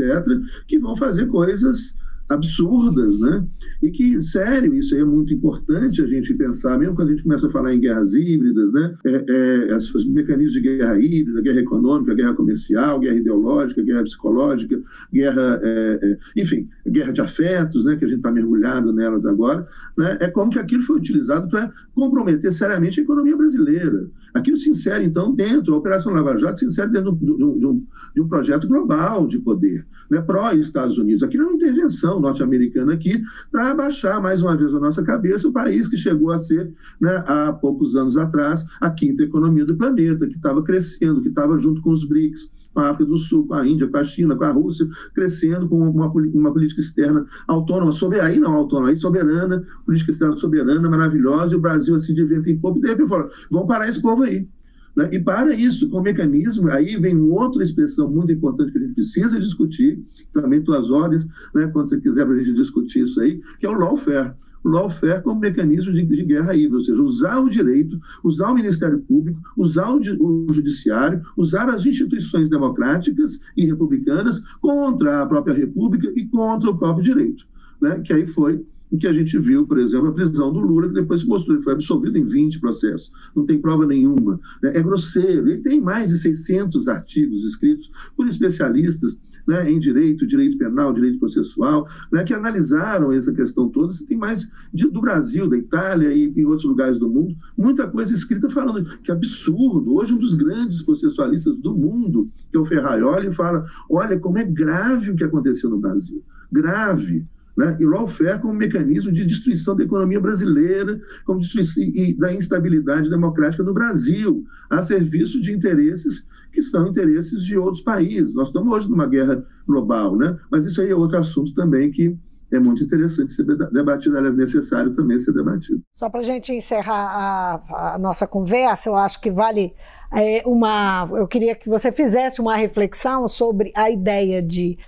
que 0.68 0.79
vão 0.79 0.94
fazer 0.94 1.27
coisas 1.27 1.96
absurdas, 2.29 3.19
né? 3.21 3.47
E 3.83 3.91
que, 3.91 4.21
sério, 4.21 4.75
isso 4.75 4.97
é 4.97 5.05
muito 5.05 5.33
importante 5.33 6.03
a 6.03 6.07
gente 6.07 6.33
pensar, 6.35 6.79
mesmo 6.79 6.95
quando 6.95 7.09
a 7.09 7.12
gente 7.12 7.23
começa 7.23 7.47
a 7.47 7.51
falar 7.51 7.75
em 7.75 7.81
guerras 7.81 8.15
híbridas, 8.15 8.73
né? 8.73 8.97
É, 9.05 9.69
é, 9.71 9.77
os 9.77 10.07
mecanismos 10.07 10.55
de 10.55 10.61
guerra 10.61 10.99
híbrida, 10.99 11.41
guerra 11.43 11.61
econômica, 11.61 12.15
guerra 12.15 12.35
comercial, 12.35 12.99
guerra 13.01 13.17
ideológica, 13.17 13.83
guerra 13.83 14.05
psicológica, 14.05 14.81
guerra, 15.12 15.61
é, 15.62 15.99
é 16.03 16.41
enfim, 16.41 16.69
guerra 16.87 17.12
de 17.12 17.21
afetos, 17.21 17.85
né? 17.85 17.97
Que 17.97 18.05
a 18.05 18.09
gente 18.09 18.19
está 18.19 18.33
mergulhado 18.33 18.93
nelas 18.93 19.25
agora, 19.27 19.67
né? 19.97 20.17
É 20.21 20.29
como 20.29 20.51
que 20.51 20.59
aquilo 20.59 20.83
foi 20.83 20.97
utilizado 20.97 21.49
para 21.49 21.73
comprometer 21.95 22.53
seriamente 22.53 23.01
a 23.01 23.03
economia 23.03 23.37
brasileira. 23.37 24.07
Aquilo 24.37 24.57
se 24.57 24.70
insere, 24.70 25.05
então, 25.05 25.35
dentro, 25.35 25.75
a 25.75 25.79
Operação 25.79 26.12
Lava 26.12 26.37
Jato 26.37 26.59
se 26.59 26.66
insere 26.66 26.90
dentro 26.90 27.12
de 27.16 27.33
um, 27.33 27.59
de 27.59 27.66
um, 27.66 27.87
de 28.14 28.20
um 28.20 28.29
projeto 28.29 28.68
global 28.68 29.27
de 29.27 29.38
poder, 29.38 29.87
né? 30.11 30.20
pró-Estados 30.20 30.99
Unidos. 30.99 31.22
Aquilo 31.22 31.44
é 31.44 31.46
uma 31.46 31.55
intervenção 31.55 32.20
norte-americana 32.20 32.92
aqui 32.92 33.22
para 33.51 33.70
abaixar 33.70 34.20
mais 34.20 34.42
uma 34.42 34.57
vez 34.57 34.75
a 34.75 34.79
nossa 34.79 35.03
cabeça 35.03 35.49
o 35.49 35.53
país 35.53 35.88
que 35.88 35.96
chegou 35.96 36.31
a 36.33 36.38
ser, 36.38 36.72
né, 37.01 37.25
há 37.27 37.53
poucos 37.53 37.96
anos 37.96 38.16
atrás, 38.18 38.64
a 38.81 38.90
quinta 38.90 39.22
economia 39.22 39.64
do 39.64 39.77
planeta, 39.77 40.27
que 40.27 40.37
estava 40.37 40.62
crescendo, 40.62 41.22
que 41.22 41.29
estava 41.29 41.59
junto 41.59 41.81
com 41.81 41.90
os 41.90 42.05
BRICS, 42.05 42.51
com 42.77 42.81
a 42.83 42.91
África 42.91 43.11
do 43.11 43.17
Sul, 43.17 43.47
com 43.47 43.55
a 43.55 43.67
Índia, 43.67 43.89
com 43.89 43.97
a 43.97 44.05
China, 44.05 44.37
com 44.37 44.45
a 44.45 44.53
Rússia, 44.53 44.87
crescendo 45.15 45.67
com 45.67 45.79
uma, 45.79 46.12
uma 46.12 46.53
política 46.53 46.83
externa 46.83 47.25
autônoma, 47.49 47.91
soberana, 47.91 48.29
aí 48.29 48.39
não 48.39 48.53
autônoma, 48.53 48.91
aí 48.91 48.97
soberana, 48.97 49.67
política 49.87 50.11
externa 50.11 50.37
soberana, 50.37 50.91
maravilhosa, 50.91 51.55
e 51.55 51.57
o 51.57 51.61
Brasil 51.61 51.95
assim 51.95 52.12
de 52.12 52.23
vento 52.23 52.51
em 52.51 52.59
pouco, 52.59 52.79
e 52.79 52.83
de 52.83 52.89
repente 52.89 53.09
fala, 53.09 53.31
vamos 53.51 53.67
parar 53.67 53.89
esse 53.89 54.03
povo 54.03 54.25
aí. 54.25 54.47
Né? 54.95 55.09
E 55.11 55.19
para 55.19 55.55
isso, 55.55 55.89
com 55.89 56.01
o 56.01 56.03
mecanismo, 56.03 56.69
aí 56.71 57.01
vem 57.01 57.19
outra 57.19 57.65
expressão 57.65 58.11
muito 58.11 58.31
importante 58.31 58.73
que 58.73 58.79
a 58.79 58.83
gente 58.83 58.95
precisa 58.95 59.41
discutir, 59.41 59.99
também 60.35 60.62
tuas 60.62 60.91
ordens, 60.91 61.27
né, 61.55 61.69
quando 61.73 61.89
você 61.89 61.99
quiser 61.99 62.27
para 62.27 62.35
a 62.35 62.39
gente 62.39 62.55
discutir 62.55 63.05
isso 63.05 63.19
aí, 63.23 63.41
que 63.59 63.65
é 63.65 63.71
o 63.71 63.79
lawfare 63.79 64.35
lawfare 64.66 65.22
como 65.22 65.40
mecanismo 65.40 65.92
de, 65.92 66.05
de, 66.05 66.24
guerra 66.24 66.55
híbrida, 66.55 66.76
ou 66.76 66.83
seja, 66.83 67.02
usar 67.02 67.38
o 67.38 67.48
direito, 67.48 68.00
usar 68.24 68.50
o 68.50 68.55
Ministério 68.55 68.98
Público, 69.00 69.40
usar 69.57 69.90
o, 69.90 69.98
o, 69.98 70.52
Judiciário, 70.52 71.22
usar 71.37 71.68
as 71.68 71.87
instituições 71.87 72.48
democráticas 72.48 73.38
e 73.57 73.64
republicanas 73.66 74.40
contra 74.61 75.22
a 75.22 75.26
própria 75.26 75.55
República 75.55 76.12
e 76.16 76.26
contra 76.26 76.70
o 76.70 76.79
próprio 76.79 77.05
direito, 77.05 77.44
né? 77.81 78.00
que 78.00 78.12
aí 78.12 78.26
foi 78.26 78.64
em 78.92 78.98
que 78.98 79.07
a 79.07 79.12
gente 79.12 79.37
viu, 79.38 79.66
por 79.66 79.79
exemplo, 79.79 80.09
a 80.09 80.12
prisão 80.12 80.52
do 80.52 80.61
Lula, 80.61 80.88
que 80.88 80.94
depois 80.94 81.20
se 81.20 81.26
mostrou, 81.26 81.57
ele 81.57 81.64
foi 81.64 81.72
absolvido 81.72 82.16
em 82.16 82.24
20 82.24 82.61
processos, 82.61 83.12
não 83.35 83.44
tem 83.44 83.61
prova 83.61 83.85
nenhuma. 83.85 84.38
Né? 84.62 84.72
É 84.76 84.83
grosseiro, 84.83 85.50
e 85.50 85.59
tem 85.59 85.81
mais 85.81 86.09
de 86.09 86.18
600 86.18 86.87
artigos 86.87 87.42
escritos 87.44 87.90
por 88.16 88.29
especialistas 88.29 89.18
né, 89.46 89.70
em 89.70 89.78
direito, 89.78 90.26
direito 90.26 90.59
penal, 90.59 90.92
direito 90.92 91.18
processual, 91.18 91.87
né, 92.12 92.24
que 92.24 92.35
analisaram 92.35 93.12
essa 93.12 93.32
questão 93.32 93.68
toda. 93.68 93.92
Você 93.92 94.04
tem 94.04 94.16
mais 94.16 94.50
de, 94.72 94.88
do 94.88 95.00
Brasil, 95.00 95.48
da 95.48 95.56
Itália 95.56 96.12
e 96.12 96.32
em 96.37 96.44
outros 96.44 96.64
lugares 96.64 96.98
do 96.98 97.09
mundo, 97.09 97.37
muita 97.56 97.88
coisa 97.88 98.14
escrita 98.14 98.50
falando 98.50 98.85
que 99.02 99.12
absurdo. 99.12 99.94
Hoje, 99.94 100.14
um 100.14 100.18
dos 100.18 100.35
grandes 100.35 100.82
processualistas 100.82 101.56
do 101.59 101.74
mundo, 101.74 102.28
que 102.50 102.56
é 102.56 102.61
o 102.61 102.66
Ferraioli, 102.66 103.32
fala: 103.32 103.64
olha 103.90 104.18
como 104.18 104.38
é 104.38 104.44
grave 104.44 105.11
o 105.11 105.16
que 105.16 105.24
aconteceu 105.24 105.70
no 105.70 105.78
Brasil. 105.78 106.22
Grave 106.50 107.26
né? 107.56 107.76
e 107.80 107.85
lawfare 107.85 108.40
como 108.40 108.54
mecanismo 108.54 109.11
de 109.11 109.24
destruição 109.24 109.74
da 109.74 109.85
economia 109.85 110.20
brasileira, 110.20 111.00
como 111.24 111.40
destruição 111.40 111.82
e 111.82 112.12
da 112.14 112.32
instabilidade 112.32 113.09
democrática 113.09 113.62
no 113.62 113.72
Brasil, 113.72 114.44
a 114.68 114.82
serviço 114.82 115.40
de 115.40 115.52
interesses 115.52 116.26
que 116.57 116.62
são 116.62 116.88
interesses 116.88 117.45
de 117.45 117.59
outros 117.59 117.83
países. 117.83 118.35
Nós 118.35 118.49
estamos 118.49 118.73
hoje 118.73 118.88
numa 118.88 119.07
guerra 119.07 119.45
global, 119.69 120.16
né? 120.16 120.38
mas 120.51 120.64
isso 120.64 120.81
aí 120.81 120.90
é 120.90 120.95
outro 120.95 121.19
assunto 121.19 121.55
também 121.55 121.90
que 121.90 122.19
é 122.51 122.59
muito 122.59 122.83
interessante 122.83 123.33
ser 123.33 123.45
debatido, 123.45 124.16
aliás, 124.16 124.35
necessário 124.35 124.95
também 124.95 125.19
ser 125.19 125.33
debatido. 125.33 125.83
Só 125.95 126.09
para 126.09 126.21
a 126.21 126.23
gente 126.23 126.53
encerrar 126.55 127.61
a, 127.69 127.95
a, 127.95 127.99
nossa 127.99 128.27
conversa, 128.27 128.88
eu 128.88 128.97
acho 128.97 129.21
que 129.21 129.31
vale 129.31 129.75
é, 130.14 130.42
uma. 130.47 131.09
Eu 131.12 131.27
queria 131.27 131.57
que 131.57 131.69
você 131.69 131.90
fizesse 131.90 132.40
uma 132.40 132.57
reflexão 132.57 133.27
sobre 133.27 133.73
a 133.75 133.90
ideia 133.90 134.40
de 134.40 134.79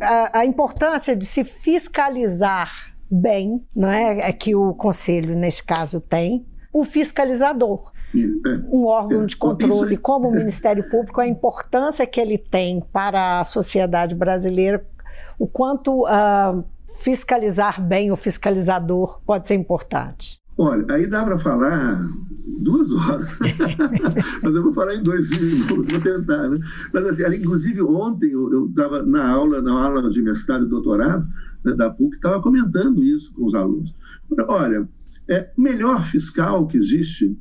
a, 0.00 0.38
a 0.38 0.46
importância 0.46 1.16
de 1.16 1.26
se 1.26 1.42
fiscalizar 1.42 2.94
bem, 3.10 3.66
não 3.74 3.90
é? 3.90 4.20
é 4.20 4.32
que 4.32 4.54
o 4.54 4.72
conselho 4.72 5.34
nesse 5.34 5.64
caso 5.66 6.00
tem, 6.00 6.46
o 6.72 6.84
fiscalizador. 6.84 7.90
É, 8.14 8.60
um 8.70 8.86
órgão 8.86 9.22
é, 9.22 9.26
de 9.26 9.36
controle 9.36 9.96
como 9.96 10.28
o 10.28 10.32
Ministério 10.32 10.88
Público, 10.88 11.20
a 11.20 11.26
importância 11.26 12.06
que 12.06 12.20
ele 12.20 12.38
tem 12.38 12.82
para 12.92 13.40
a 13.40 13.44
sociedade 13.44 14.14
brasileira, 14.14 14.84
o 15.38 15.46
quanto 15.46 16.04
uh, 16.04 16.64
fiscalizar 17.02 17.82
bem 17.82 18.10
o 18.10 18.16
fiscalizador 18.16 19.20
pode 19.26 19.46
ser 19.46 19.54
importante. 19.54 20.40
Olha, 20.58 20.86
aí 20.94 21.06
dá 21.06 21.22
para 21.22 21.38
falar 21.38 22.00
duas 22.60 22.90
horas. 22.90 23.38
Mas 24.42 24.54
eu 24.54 24.62
vou 24.62 24.72
falar 24.72 24.94
em 24.94 25.02
dois 25.02 25.28
minutos, 25.38 25.92
vou 25.92 26.00
tentar, 26.00 26.48
né? 26.48 26.58
Mas 26.94 27.06
assim, 27.06 27.36
inclusive 27.36 27.82
ontem 27.82 28.30
eu 28.30 28.66
estava 28.66 29.02
na 29.02 29.28
aula, 29.28 29.60
na 29.60 29.72
aula 29.72 30.10
de 30.10 30.22
mestrado 30.22 30.64
e 30.64 30.68
doutorado 30.68 31.26
né, 31.62 31.74
da 31.74 31.90
PUC, 31.90 32.16
estava 32.16 32.40
comentando 32.40 33.04
isso 33.04 33.34
com 33.34 33.44
os 33.44 33.54
alunos. 33.54 33.94
Olha, 34.48 34.88
é, 35.28 35.50
o 35.56 35.60
melhor 35.60 36.06
fiscal 36.06 36.66
que 36.66 36.78
existe 36.78 37.36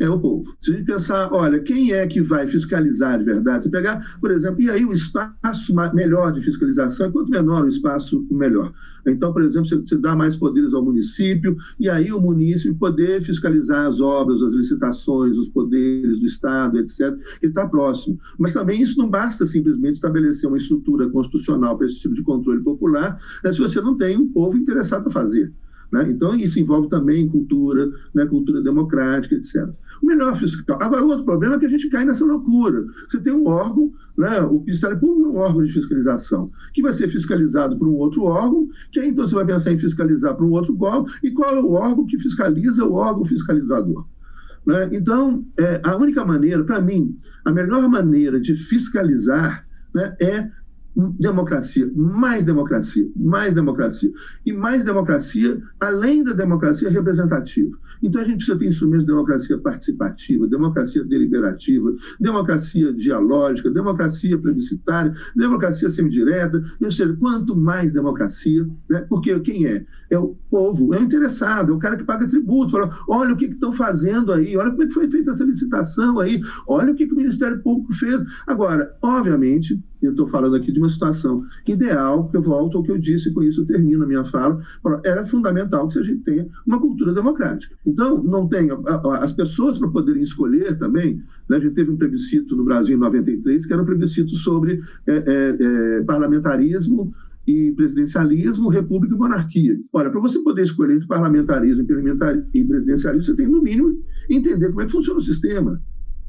é 0.00 0.08
o 0.08 0.18
povo. 0.18 0.56
Se 0.60 0.72
a 0.72 0.76
gente 0.76 0.86
pensar, 0.86 1.32
olha, 1.32 1.58
quem 1.60 1.92
é 1.92 2.06
que 2.06 2.20
vai 2.20 2.46
fiscalizar 2.46 3.18
de 3.18 3.24
verdade? 3.24 3.64
Você 3.64 3.70
pegar, 3.70 4.18
por 4.20 4.30
exemplo, 4.30 4.62
e 4.62 4.70
aí 4.70 4.84
o 4.84 4.92
espaço 4.92 5.74
melhor 5.92 6.32
de 6.32 6.42
fiscalização, 6.42 7.10
quanto 7.10 7.30
menor 7.30 7.64
o 7.64 7.68
espaço, 7.68 8.26
melhor. 8.30 8.72
Então, 9.06 9.32
por 9.32 9.42
exemplo, 9.42 9.68
você, 9.68 9.96
dá 9.96 10.14
mais 10.14 10.36
poderes 10.36 10.74
ao 10.74 10.84
município, 10.84 11.56
e 11.80 11.88
aí 11.88 12.12
o 12.12 12.20
município 12.20 12.76
poder 12.76 13.22
fiscalizar 13.22 13.86
as 13.86 14.00
obras, 14.00 14.42
as 14.42 14.52
licitações, 14.52 15.36
os 15.36 15.48
poderes 15.48 16.20
do 16.20 16.26
Estado, 16.26 16.78
etc. 16.78 17.00
Ele 17.42 17.50
está 17.50 17.68
próximo. 17.68 18.18
Mas 18.38 18.52
também 18.52 18.82
isso 18.82 18.98
não 18.98 19.08
basta 19.08 19.46
simplesmente 19.46 19.94
estabelecer 19.94 20.48
uma 20.48 20.58
estrutura 20.58 21.08
constitucional 21.08 21.76
para 21.76 21.86
esse 21.86 22.00
tipo 22.00 22.14
de 22.14 22.22
controle 22.22 22.62
popular, 22.62 23.18
né, 23.42 23.52
se 23.52 23.58
você 23.58 23.80
não 23.80 23.96
tem 23.96 24.16
um 24.16 24.28
povo 24.28 24.56
interessado 24.56 25.08
a 25.08 25.10
fazer. 25.10 25.52
Né? 25.92 26.06
Então, 26.10 26.34
isso 26.34 26.60
envolve 26.60 26.88
também 26.88 27.28
cultura, 27.28 27.90
né, 28.14 28.26
cultura 28.26 28.62
democrática, 28.62 29.34
etc. 29.34 29.68
O 30.02 30.06
melhor 30.06 30.36
fiscal. 30.36 30.78
Agora, 30.80 31.04
outro 31.04 31.24
problema 31.24 31.56
é 31.56 31.58
que 31.58 31.66
a 31.66 31.70
gente 31.70 31.88
cai 31.88 32.04
nessa 32.04 32.24
loucura. 32.24 32.84
Você 33.08 33.18
tem 33.20 33.32
um 33.32 33.46
órgão, 33.46 33.92
né, 34.16 34.40
o 34.42 34.60
Ministério 34.60 34.98
Público 35.00 35.30
é 35.30 35.32
um 35.32 35.36
órgão 35.36 35.64
de 35.64 35.72
fiscalização, 35.72 36.50
que 36.74 36.82
vai 36.82 36.92
ser 36.92 37.08
fiscalizado 37.08 37.78
por 37.78 37.88
um 37.88 37.96
outro 37.96 38.22
órgão, 38.24 38.68
que 38.92 39.00
aí 39.00 39.08
então 39.08 39.26
você 39.26 39.34
vai 39.34 39.46
pensar 39.46 39.72
em 39.72 39.78
fiscalizar 39.78 40.36
por 40.36 40.44
um 40.44 40.50
outro 40.50 40.76
órgão, 40.80 41.06
e 41.22 41.30
qual 41.30 41.56
é 41.56 41.60
o 41.60 41.72
órgão 41.72 42.06
que 42.06 42.18
fiscaliza 42.18 42.84
o 42.84 42.92
órgão 42.92 43.24
fiscalizador? 43.24 44.06
Né? 44.66 44.90
Então, 44.92 45.46
é, 45.58 45.80
a 45.82 45.96
única 45.96 46.24
maneira, 46.24 46.62
para 46.62 46.80
mim, 46.80 47.16
a 47.44 47.50
melhor 47.50 47.88
maneira 47.88 48.38
de 48.38 48.54
fiscalizar 48.54 49.66
né, 49.94 50.14
é 50.20 50.50
democracia, 50.96 51.90
mais 51.94 52.44
democracia, 52.44 53.08
mais 53.14 53.54
democracia. 53.54 54.10
E 54.44 54.52
mais 54.52 54.84
democracia, 54.84 55.62
além 55.80 56.24
da 56.24 56.32
democracia 56.32 56.90
representativa. 56.90 57.76
Então 58.02 58.20
a 58.20 58.24
gente 58.24 58.36
precisa 58.36 58.58
ter 58.58 58.66
instrumentos 58.66 59.06
de 59.06 59.12
democracia 59.12 59.58
participativa, 59.58 60.46
democracia 60.46 61.04
deliberativa, 61.04 61.94
democracia 62.20 62.92
dialógica, 62.92 63.70
democracia 63.70 64.38
plebiscitária, 64.38 65.14
democracia 65.36 65.90
semidireta, 65.90 66.62
ou 66.80 66.90
seja, 66.90 67.16
quanto 67.18 67.56
mais 67.56 67.92
democracia, 67.92 68.68
né? 68.88 69.06
porque 69.08 69.38
quem 69.40 69.66
é? 69.66 69.84
É 70.10 70.18
o 70.18 70.34
povo, 70.50 70.94
é 70.94 70.98
o 70.98 71.04
interessado, 71.04 71.72
é 71.72 71.74
o 71.74 71.78
cara 71.78 71.96
que 71.96 72.04
paga 72.04 72.26
tributo, 72.26 72.72
fala, 72.72 72.90
olha 73.08 73.34
o 73.34 73.36
que 73.36 73.44
estão 73.46 73.72
fazendo 73.72 74.32
aí, 74.32 74.56
olha 74.56 74.70
como 74.70 74.84
é 74.84 74.86
que 74.86 74.94
foi 74.94 75.10
feita 75.10 75.32
essa 75.32 75.44
licitação 75.44 76.18
aí, 76.18 76.40
olha 76.66 76.92
o 76.92 76.96
que, 76.96 77.06
que 77.06 77.12
o 77.12 77.16
Ministério 77.16 77.62
Público 77.62 77.92
fez. 77.92 78.22
Agora, 78.46 78.96
obviamente, 79.02 79.78
eu 80.00 80.12
estou 80.12 80.28
falando 80.28 80.56
aqui 80.56 80.72
de 80.72 80.78
uma 80.78 80.88
situação 80.88 81.44
ideal, 81.66 82.28
que 82.28 82.36
eu 82.36 82.42
volto 82.42 82.78
ao 82.78 82.84
que 82.84 82.90
eu 82.90 82.98
disse, 82.98 83.28
e 83.28 83.32
com 83.32 83.42
isso 83.42 83.62
eu 83.62 83.66
termino 83.66 84.04
a 84.04 84.06
minha 84.06 84.24
fala, 84.24 84.62
era 85.04 85.26
fundamental 85.26 85.88
que 85.88 85.98
a 85.98 86.02
gente 86.02 86.22
tenha 86.22 86.46
uma 86.66 86.80
cultura 86.80 87.12
democrática. 87.12 87.76
Então, 87.88 88.22
não 88.22 88.46
tem. 88.46 88.68
As 89.20 89.32
pessoas, 89.32 89.78
para 89.78 89.88
poderem 89.88 90.22
escolher 90.22 90.78
também, 90.78 91.22
né, 91.48 91.56
a 91.56 91.60
gente 91.60 91.74
teve 91.74 91.90
um 91.90 91.96
plebiscito 91.96 92.54
no 92.54 92.62
Brasil 92.62 92.96
em 92.96 93.00
93, 93.00 93.64
que 93.64 93.72
era 93.72 93.80
um 93.80 93.86
plebiscito 93.86 94.30
sobre 94.36 94.82
é, 95.06 95.16
é, 95.16 95.56
é, 95.58 96.02
parlamentarismo 96.02 97.14
e 97.46 97.72
presidencialismo, 97.72 98.68
república 98.68 99.14
e 99.14 99.18
monarquia. 99.18 99.80
Olha, 99.90 100.10
para 100.10 100.20
você 100.20 100.38
poder 100.40 100.64
escolher 100.64 100.96
entre 100.96 101.08
parlamentarismo 101.08 101.82
e 102.52 102.64
presidencialismo, 102.64 103.22
você 103.22 103.36
tem, 103.36 103.48
no 103.48 103.62
mínimo, 103.62 103.98
entender 104.28 104.68
como 104.68 104.82
é 104.82 104.86
que 104.86 104.92
funciona 104.92 105.18
o 105.18 105.22
sistema. 105.22 105.80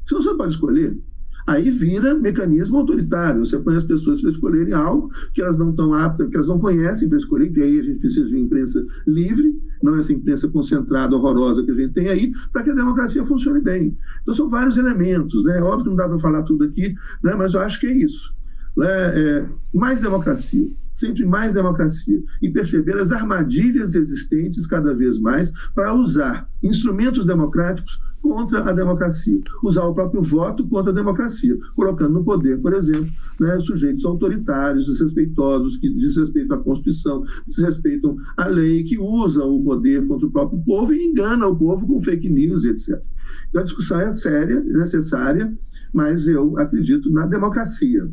Senão 0.07 0.21
você 0.21 0.29
não 0.29 0.37
pode 0.37 0.53
escolher. 0.53 0.97
Aí 1.47 1.69
vira 1.71 2.13
mecanismo 2.13 2.77
autoritário. 2.77 3.45
Você 3.45 3.57
põe 3.57 3.75
as 3.75 3.83
pessoas 3.83 4.21
para 4.21 4.29
escolherem 4.29 4.73
algo 4.73 5.11
que 5.33 5.41
elas 5.41 5.57
não 5.57 5.71
estão 5.71 5.93
aptas, 5.93 6.29
que 6.29 6.35
elas 6.35 6.47
não 6.47 6.59
conhecem 6.59 7.09
para 7.09 7.17
escolher, 7.17 7.51
e 7.57 7.61
aí 7.61 7.79
a 7.79 7.83
gente 7.83 7.99
precisa 7.99 8.27
de 8.27 8.35
uma 8.35 8.45
imprensa 8.45 8.85
livre, 9.07 9.59
não 9.81 9.97
essa 9.97 10.13
imprensa 10.13 10.47
concentrada, 10.47 11.15
horrorosa 11.15 11.63
que 11.63 11.71
a 11.71 11.75
gente 11.75 11.93
tem 11.93 12.09
aí, 12.09 12.31
para 12.51 12.63
que 12.63 12.69
a 12.69 12.75
democracia 12.75 13.25
funcione 13.25 13.61
bem. 13.61 13.97
Então 14.21 14.33
são 14.33 14.49
vários 14.49 14.77
elementos, 14.77 15.43
né? 15.43 15.61
Óbvio 15.61 15.83
que 15.83 15.89
não 15.89 15.97
dá 15.97 16.07
para 16.07 16.19
falar 16.19 16.43
tudo 16.43 16.65
aqui, 16.65 16.95
né? 17.23 17.33
mas 17.35 17.53
eu 17.53 17.61
acho 17.61 17.79
que 17.79 17.87
é 17.87 17.93
isso. 17.93 18.33
Né? 18.77 18.87
É, 18.87 19.45
mais 19.73 19.99
democracia, 19.99 20.67
sempre 20.93 21.25
mais 21.25 21.53
democracia, 21.53 22.21
e 22.41 22.49
perceber 22.49 22.99
as 22.99 23.11
armadilhas 23.11 23.95
existentes 23.95 24.67
cada 24.67 24.93
vez 24.93 25.19
mais 25.19 25.51
para 25.73 25.93
usar 25.93 26.47
instrumentos 26.61 27.25
democráticos 27.25 27.99
contra 28.21 28.69
a 28.69 28.73
democracia, 28.73 29.41
usar 29.63 29.85
o 29.85 29.93
próprio 29.93 30.21
voto 30.21 30.67
contra 30.67 30.91
a 30.91 30.95
democracia, 30.95 31.57
colocando 31.75 32.13
no 32.13 32.23
poder, 32.23 32.61
por 32.61 32.73
exemplo, 32.73 33.11
né, 33.39 33.59
sujeitos 33.61 34.05
autoritários, 34.05 34.87
desrespeitosos, 34.87 35.77
que 35.77 35.89
desrespeitam 35.93 36.57
a 36.57 36.63
Constituição, 36.63 37.23
desrespeitam 37.47 38.17
a 38.37 38.47
lei, 38.47 38.83
que 38.83 38.97
usam 38.97 39.55
o 39.55 39.63
poder 39.63 40.05
contra 40.07 40.27
o 40.27 40.31
próprio 40.31 40.59
povo 40.63 40.93
e 40.93 41.05
enganam 41.05 41.51
o 41.51 41.55
povo 41.55 41.87
com 41.87 42.01
fake 42.01 42.29
news, 42.29 42.63
etc. 42.65 43.01
Então 43.49 43.61
a 43.61 43.65
discussão 43.65 43.99
é 43.99 44.13
séria, 44.13 44.59
necessária, 44.61 45.57
mas 45.93 46.27
eu 46.27 46.57
acredito 46.57 47.11
na 47.11 47.25
democracia. 47.25 48.09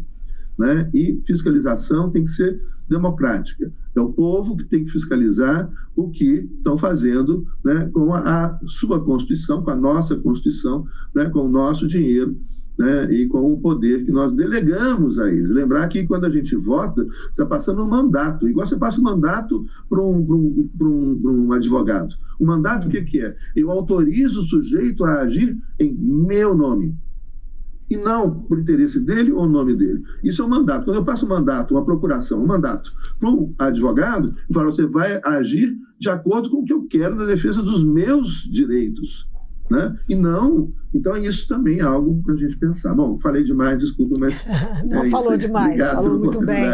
Né? 0.58 0.90
E 0.94 1.20
fiscalização 1.26 2.10
tem 2.10 2.24
que 2.24 2.30
ser 2.30 2.60
democrática. 2.88 3.72
É 3.94 4.01
o 4.01 4.12
povo 4.12 4.57
que 4.57 4.64
tem 4.64 4.85
que 4.85 4.90
fiscalizar 4.90 5.70
o 5.94 6.11
que 6.11 6.49
estão 6.59 6.77
fazendo 6.77 7.46
né, 7.64 7.88
com 7.92 8.14
a, 8.14 8.59
sua 8.66 9.03
Constituição, 9.03 9.62
com 9.62 9.70
a 9.70 9.77
nossa 9.77 10.16
Constituição, 10.16 10.85
né, 11.14 11.29
com 11.31 11.40
o 11.40 11.49
nosso 11.49 11.87
dinheiro. 11.87 12.37
Né, 12.79 13.11
e 13.11 13.27
com 13.27 13.55
o 13.55 13.59
poder 13.59 14.05
que 14.05 14.12
nós 14.12 14.35
delegamos 14.35 15.18
a 15.18 15.33
eles. 15.33 15.51
Lembrar 15.51 15.88
que 15.88 16.07
quando 16.07 16.27
a 16.27 16.31
gente 16.31 16.55
vota, 16.55 17.07
está 17.31 17.46
passando 17.46 17.83
um 17.83 17.88
mandato, 17.88 18.46
igual 18.46 18.66
você 18.66 18.77
passa 18.77 19.01
um 19.01 19.03
mandato 19.03 19.64
para 19.88 19.99
um, 19.99 20.18
um, 20.18 20.70
um, 20.79 21.20
um, 21.25 21.53
advogado. 21.55 22.14
O 22.38 22.44
mandato, 22.44 22.87
o 22.87 22.90
que, 22.90 23.01
que 23.01 23.22
é? 23.22 23.35
Eu 23.57 23.70
autorizo 23.70 24.42
o 24.42 24.44
sujeito 24.44 25.07
a 25.07 25.22
agir 25.22 25.57
em 25.81 25.94
meu 25.94 26.55
nome 26.55 26.94
e 27.88 27.96
não 27.96 28.42
por 28.42 28.59
interesse 28.59 29.01
dele 29.01 29.33
ou 29.33 29.49
nome 29.49 29.77
dele. 29.77 30.03
Isso 30.22 30.42
é 30.42 30.44
um 30.44 30.49
mandato. 30.49 30.85
Quando 30.85 30.96
eu 30.96 31.05
passo 31.05 31.27
um 31.27 31.29
mandato, 31.29 31.75
uma 31.75 31.85
procuração, 31.85 32.42
um 32.42 32.46
mandato 32.46 32.92
para 33.18 33.31
um 33.31 33.55
advogado, 33.59 34.35
eu 34.49 34.55
falo, 34.55 34.72
você 34.72 34.87
vai 34.87 35.20
agir 35.25 35.77
de 35.99 36.11
acordo 36.11 36.51
com 36.51 36.59
o 36.59 36.64
que 36.64 36.72
eu 36.72 36.87
quero 36.88 37.14
na 37.14 37.25
defesa 37.25 37.62
dos 37.62 37.85
meus 37.85 38.49
direitos. 38.51 39.29
Né? 39.70 39.99
E 40.09 40.14
não. 40.14 40.72
Então, 40.94 41.16
isso 41.16 41.49
também 41.49 41.81
é 41.81 41.83
algo 41.83 42.22
para 42.22 42.35
a 42.35 42.37
gente 42.37 42.57
pensar. 42.57 42.94
Bom, 42.94 43.18
falei 43.18 43.42
demais, 43.42 43.79
desculpa, 43.79 44.14
mas. 44.18 44.40
não 44.88 45.03
é 45.03 45.11
falou 45.11 45.37
demais, 45.37 45.72
Obrigado 45.72 45.94
falou 45.96 46.18
muito 46.18 46.46
bem. 46.46 46.66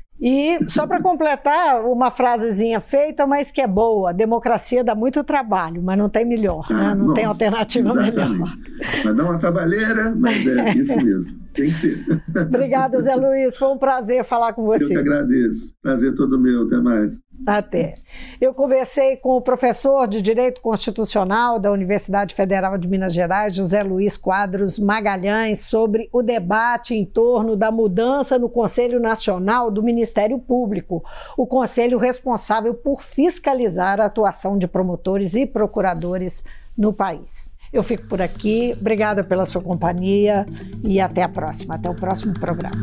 E 0.20 0.58
só 0.68 0.86
para 0.86 1.00
completar, 1.02 1.84
uma 1.84 2.10
frasezinha 2.10 2.80
feita, 2.80 3.26
mas 3.26 3.50
que 3.50 3.60
é 3.60 3.66
boa: 3.66 4.12
democracia 4.12 4.82
dá 4.82 4.94
muito 4.94 5.22
trabalho, 5.22 5.82
mas 5.82 5.98
não 5.98 6.08
tem 6.08 6.24
melhor, 6.24 6.66
né? 6.70 6.76
ah, 6.76 6.82
né? 6.88 6.94
não 6.94 7.06
nossa, 7.06 7.14
tem 7.14 7.24
alternativa 7.24 7.88
exatamente. 7.90 8.16
melhor. 8.16 8.56
Vai 9.04 9.14
dar 9.14 9.24
uma 9.24 9.38
trabalheira, 9.38 10.14
mas 10.16 10.46
é 10.46 10.72
isso 10.72 10.96
mesmo. 10.96 11.45
Tem 11.56 11.68
que 11.70 11.74
ser. 11.74 12.04
Obrigada, 12.46 13.00
Zé 13.00 13.14
Luiz. 13.14 13.56
Foi 13.56 13.68
um 13.68 13.78
prazer 13.78 14.22
falar 14.24 14.52
com 14.52 14.66
você. 14.66 14.84
Eu 14.84 14.88
que 14.88 14.96
agradeço. 14.98 15.74
Prazer 15.82 16.14
todo 16.14 16.38
meu. 16.38 16.66
Até 16.66 16.76
mais. 16.76 17.18
Até. 17.46 17.94
Eu 18.40 18.52
conversei 18.52 19.16
com 19.16 19.36
o 19.36 19.40
professor 19.40 20.06
de 20.06 20.20
Direito 20.20 20.60
Constitucional 20.60 21.58
da 21.58 21.72
Universidade 21.72 22.34
Federal 22.34 22.76
de 22.76 22.86
Minas 22.86 23.14
Gerais, 23.14 23.54
José 23.54 23.82
Luiz 23.82 24.16
Quadros 24.18 24.78
Magalhães, 24.78 25.62
sobre 25.62 26.08
o 26.12 26.22
debate 26.22 26.94
em 26.94 27.04
torno 27.04 27.56
da 27.56 27.70
mudança 27.70 28.38
no 28.38 28.50
Conselho 28.50 29.00
Nacional 29.00 29.70
do 29.70 29.82
Ministério 29.82 30.38
Público, 30.38 31.02
o 31.38 31.46
conselho 31.46 31.98
responsável 31.98 32.74
por 32.74 33.02
fiscalizar 33.02 33.98
a 34.00 34.06
atuação 34.06 34.58
de 34.58 34.68
promotores 34.68 35.34
e 35.34 35.46
procuradores 35.46 36.44
no 36.76 36.92
país. 36.92 37.55
Eu 37.76 37.82
fico 37.82 38.06
por 38.06 38.22
aqui. 38.22 38.74
Obrigada 38.80 39.22
pela 39.22 39.44
sua 39.44 39.60
companhia 39.60 40.46
e 40.82 40.98
até 40.98 41.22
a 41.22 41.28
próxima. 41.28 41.74
Até 41.74 41.90
o 41.90 41.94
próximo 41.94 42.32
programa. 42.32 42.82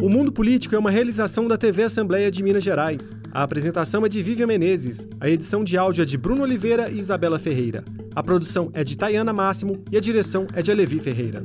O 0.00 0.08
Mundo 0.08 0.30
Político 0.30 0.76
é 0.76 0.78
uma 0.78 0.92
realização 0.92 1.48
da 1.48 1.58
TV 1.58 1.82
Assembleia 1.82 2.30
de 2.30 2.40
Minas 2.40 2.62
Gerais. 2.62 3.12
A 3.32 3.42
apresentação 3.42 4.06
é 4.06 4.08
de 4.08 4.22
Vivian 4.22 4.46
Menezes, 4.46 5.08
a 5.20 5.28
edição 5.28 5.64
de 5.64 5.76
áudio 5.76 6.02
é 6.02 6.04
de 6.04 6.16
Bruno 6.16 6.42
Oliveira 6.42 6.88
e 6.88 6.98
Isabela 6.98 7.38
Ferreira. 7.38 7.84
A 8.14 8.22
produção 8.22 8.70
é 8.74 8.84
de 8.84 8.96
Tayana 8.96 9.32
Máximo 9.32 9.82
e 9.90 9.96
a 9.96 10.00
direção 10.00 10.46
é 10.54 10.62
de 10.62 10.70
Alevi 10.70 11.00
Ferreira. 11.00 11.44